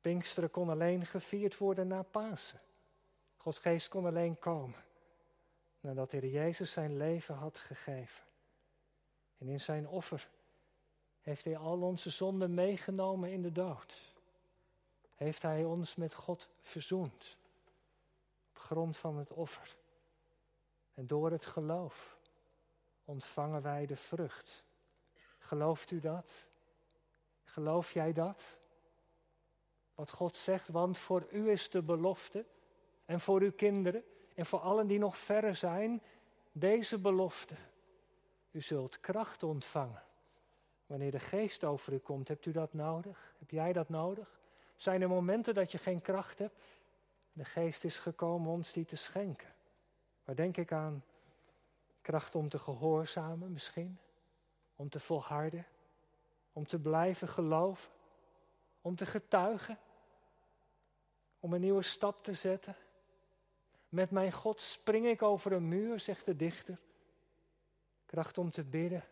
Pinksteren 0.00 0.50
kon 0.50 0.70
alleen 0.70 1.06
gevierd 1.06 1.58
worden 1.58 1.86
na 1.86 2.02
Pasen. 2.02 2.60
Gods 3.36 3.58
geest 3.58 3.88
kon 3.88 4.06
alleen 4.06 4.38
komen 4.38 4.84
nadat 5.80 6.10
de 6.10 6.16
Heer 6.16 6.30
Jezus 6.30 6.70
zijn 6.70 6.96
leven 6.96 7.34
had 7.34 7.58
gegeven. 7.58 8.24
En 9.38 9.48
in 9.48 9.60
zijn 9.60 9.88
offer 9.88 10.28
heeft 11.20 11.44
hij 11.44 11.56
al 11.56 11.82
onze 11.82 12.10
zonden 12.10 12.54
meegenomen 12.54 13.30
in 13.30 13.42
de 13.42 13.52
dood. 13.52 14.14
Heeft 15.14 15.42
hij 15.42 15.64
ons 15.64 15.94
met 15.94 16.14
God 16.14 16.48
verzoend. 16.60 17.36
Op 18.50 18.58
grond 18.58 18.96
van 18.96 19.16
het 19.16 19.32
offer. 19.32 19.76
En 20.94 21.06
door 21.06 21.30
het 21.30 21.46
geloof 21.46 22.15
ontvangen 23.06 23.62
wij 23.62 23.86
de 23.86 23.96
vrucht. 23.96 24.64
Gelooft 25.38 25.90
u 25.90 26.00
dat? 26.00 26.30
Geloof 27.44 27.92
jij 27.92 28.12
dat? 28.12 28.42
Wat 29.94 30.10
God 30.10 30.36
zegt, 30.36 30.68
want 30.68 30.98
voor 30.98 31.26
u 31.30 31.50
is 31.50 31.70
de 31.70 31.82
belofte 31.82 32.44
en 33.04 33.20
voor 33.20 33.40
uw 33.40 33.52
kinderen 33.52 34.04
en 34.34 34.46
voor 34.46 34.58
allen 34.58 34.86
die 34.86 34.98
nog 34.98 35.16
verre 35.16 35.54
zijn, 35.54 36.02
deze 36.52 36.98
belofte. 36.98 37.54
U 38.50 38.60
zult 38.60 39.00
kracht 39.00 39.42
ontvangen. 39.42 40.02
Wanneer 40.86 41.10
de 41.10 41.18
geest 41.18 41.64
over 41.64 41.92
u 41.92 41.98
komt, 41.98 42.28
hebt 42.28 42.46
u 42.46 42.52
dat 42.52 42.72
nodig? 42.72 43.34
Heb 43.38 43.50
jij 43.50 43.72
dat 43.72 43.88
nodig? 43.88 44.40
Zijn 44.76 45.02
er 45.02 45.08
momenten 45.08 45.54
dat 45.54 45.72
je 45.72 45.78
geen 45.78 46.02
kracht 46.02 46.38
hebt? 46.38 46.62
De 47.32 47.44
geest 47.44 47.84
is 47.84 47.98
gekomen 47.98 48.50
ons 48.50 48.72
die 48.72 48.84
te 48.84 48.96
schenken. 48.96 49.54
Waar 50.24 50.36
denk 50.36 50.56
ik 50.56 50.72
aan? 50.72 51.04
Kracht 52.06 52.34
om 52.34 52.48
te 52.48 52.58
gehoorzamen 52.58 53.52
misschien, 53.52 53.98
om 54.76 54.88
te 54.88 55.00
volharden, 55.00 55.66
om 56.52 56.66
te 56.66 56.78
blijven 56.78 57.28
geloven, 57.28 57.92
om 58.80 58.96
te 58.96 59.06
getuigen, 59.06 59.78
om 61.40 61.52
een 61.52 61.60
nieuwe 61.60 61.82
stap 61.82 62.24
te 62.24 62.34
zetten. 62.34 62.76
Met 63.88 64.10
mijn 64.10 64.32
God 64.32 64.60
spring 64.60 65.06
ik 65.06 65.22
over 65.22 65.52
een 65.52 65.68
muur, 65.68 66.00
zegt 66.00 66.24
de 66.24 66.36
dichter. 66.36 66.78
Kracht 68.04 68.38
om 68.38 68.50
te 68.50 68.64
bidden, 68.64 69.04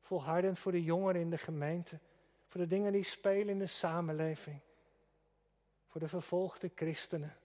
volhardend 0.00 0.58
voor 0.58 0.72
de 0.72 0.84
jongeren 0.84 1.20
in 1.20 1.30
de 1.30 1.38
gemeente, 1.38 1.98
voor 2.46 2.60
de 2.60 2.66
dingen 2.66 2.92
die 2.92 3.02
spelen 3.02 3.48
in 3.48 3.58
de 3.58 3.66
samenleving, 3.66 4.60
voor 5.86 6.00
de 6.00 6.08
vervolgde 6.08 6.70
christenen. 6.74 7.36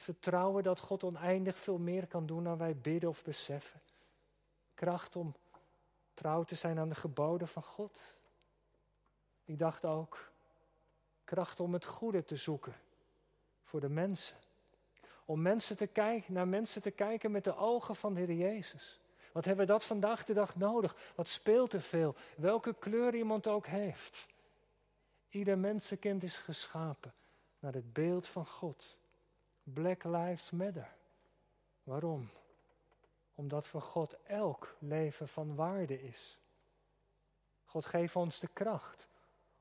Vertrouwen 0.00 0.62
dat 0.62 0.80
God 0.80 1.04
oneindig 1.04 1.58
veel 1.58 1.78
meer 1.78 2.06
kan 2.06 2.26
doen 2.26 2.44
dan 2.44 2.58
wij 2.58 2.76
bidden 2.76 3.08
of 3.08 3.22
beseffen. 3.24 3.80
Kracht 4.74 5.16
om 5.16 5.34
trouw 6.14 6.44
te 6.44 6.54
zijn 6.54 6.78
aan 6.78 6.88
de 6.88 6.94
geboden 6.94 7.48
van 7.48 7.62
God. 7.62 8.16
Ik 9.44 9.58
dacht 9.58 9.84
ook, 9.84 10.30
kracht 11.24 11.60
om 11.60 11.72
het 11.72 11.84
goede 11.84 12.24
te 12.24 12.36
zoeken 12.36 12.74
voor 13.62 13.80
de 13.80 13.88
mensen. 13.88 14.36
Om 15.24 15.42
mensen 15.42 15.76
te 15.76 15.86
kijken, 15.86 16.32
naar 16.32 16.48
mensen 16.48 16.82
te 16.82 16.90
kijken 16.90 17.30
met 17.30 17.44
de 17.44 17.56
ogen 17.56 17.96
van 17.96 18.14
de 18.14 18.20
Heer 18.20 18.36
Jezus. 18.36 19.00
Wat 19.32 19.44
hebben 19.44 19.66
we 19.66 19.72
dat 19.72 19.84
vandaag 19.84 20.24
de 20.24 20.34
dag 20.34 20.56
nodig? 20.56 20.96
Wat 21.14 21.28
speelt 21.28 21.72
er 21.72 21.82
veel? 21.82 22.14
Welke 22.36 22.74
kleur 22.74 23.14
iemand 23.14 23.46
ook 23.46 23.66
heeft. 23.66 24.26
Ieder 25.28 25.58
mensenkind 25.58 26.22
is 26.22 26.38
geschapen 26.38 27.14
naar 27.58 27.72
het 27.72 27.92
beeld 27.92 28.28
van 28.28 28.46
God. 28.46 28.99
Black 29.72 30.04
Lives 30.04 30.50
Matter. 30.50 30.92
Waarom? 31.82 32.30
Omdat 33.34 33.66
voor 33.66 33.82
God 33.82 34.16
elk 34.22 34.76
leven 34.78 35.28
van 35.28 35.54
waarde 35.54 36.02
is. 36.02 36.38
God 37.64 37.86
geeft 37.86 38.16
ons 38.16 38.40
de 38.40 38.48
kracht 38.52 39.08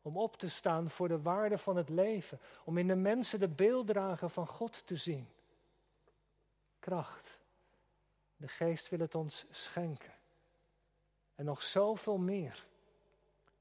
om 0.02 0.17
op 0.17 0.38
te 0.38 0.50
staan 0.50 0.89
voor 0.89 1.08
de 1.08 1.22
waarde 1.22 1.58
van 1.58 1.76
het 1.76 1.89
leven, 1.89 2.39
om 2.63 2.78
in 2.78 2.88
de 2.88 2.95
mensen 2.95 3.39
de 3.39 3.48
beelddrager 3.48 4.30
van 4.30 4.48
God 4.48 4.88
te 4.88 4.95
zien. 4.95 5.28
Kracht. 6.80 7.39
De 8.36 8.48
geest 8.48 8.89
wil 8.89 9.00
het 9.00 9.15
ons 9.15 9.45
schenken. 9.50 10.13
En 11.36 11.45
nog 11.45 11.63
zoveel 11.63 12.17
meer 12.17 12.65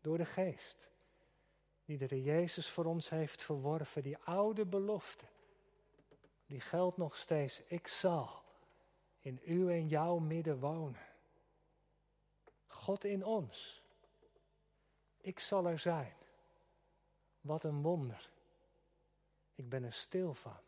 door 0.01 0.19
de 0.19 0.25
geest, 0.25 0.89
die 1.85 2.07
de 2.07 2.23
Jezus 2.23 2.71
voor 2.71 2.85
ons 2.85 3.09
heeft 3.09 3.43
verworven, 3.43 4.03
die 4.03 4.19
oude 4.19 4.67
belofte 4.67 5.25
die 6.49 6.61
geldt 6.61 6.97
nog 6.97 7.17
steeds. 7.17 7.63
Ik 7.67 7.89
zal 7.89 8.43
in 9.21 9.41
u 9.45 9.73
en 9.73 9.89
jouw 9.89 10.19
midden 10.19 10.59
wonen. 10.59 11.07
God 12.67 13.05
in 13.05 13.25
ons. 13.25 13.83
Ik 15.17 15.41
zal 15.41 15.67
er 15.67 15.79
zijn. 15.79 16.15
Wat 17.41 17.65
een 17.65 17.83
wonder. 17.83 18.31
Ik 19.55 19.69
ben 19.69 19.85
er 19.85 19.93
stil 19.93 20.35
van. 20.35 20.61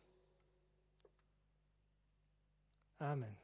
Amen. 2.97 3.39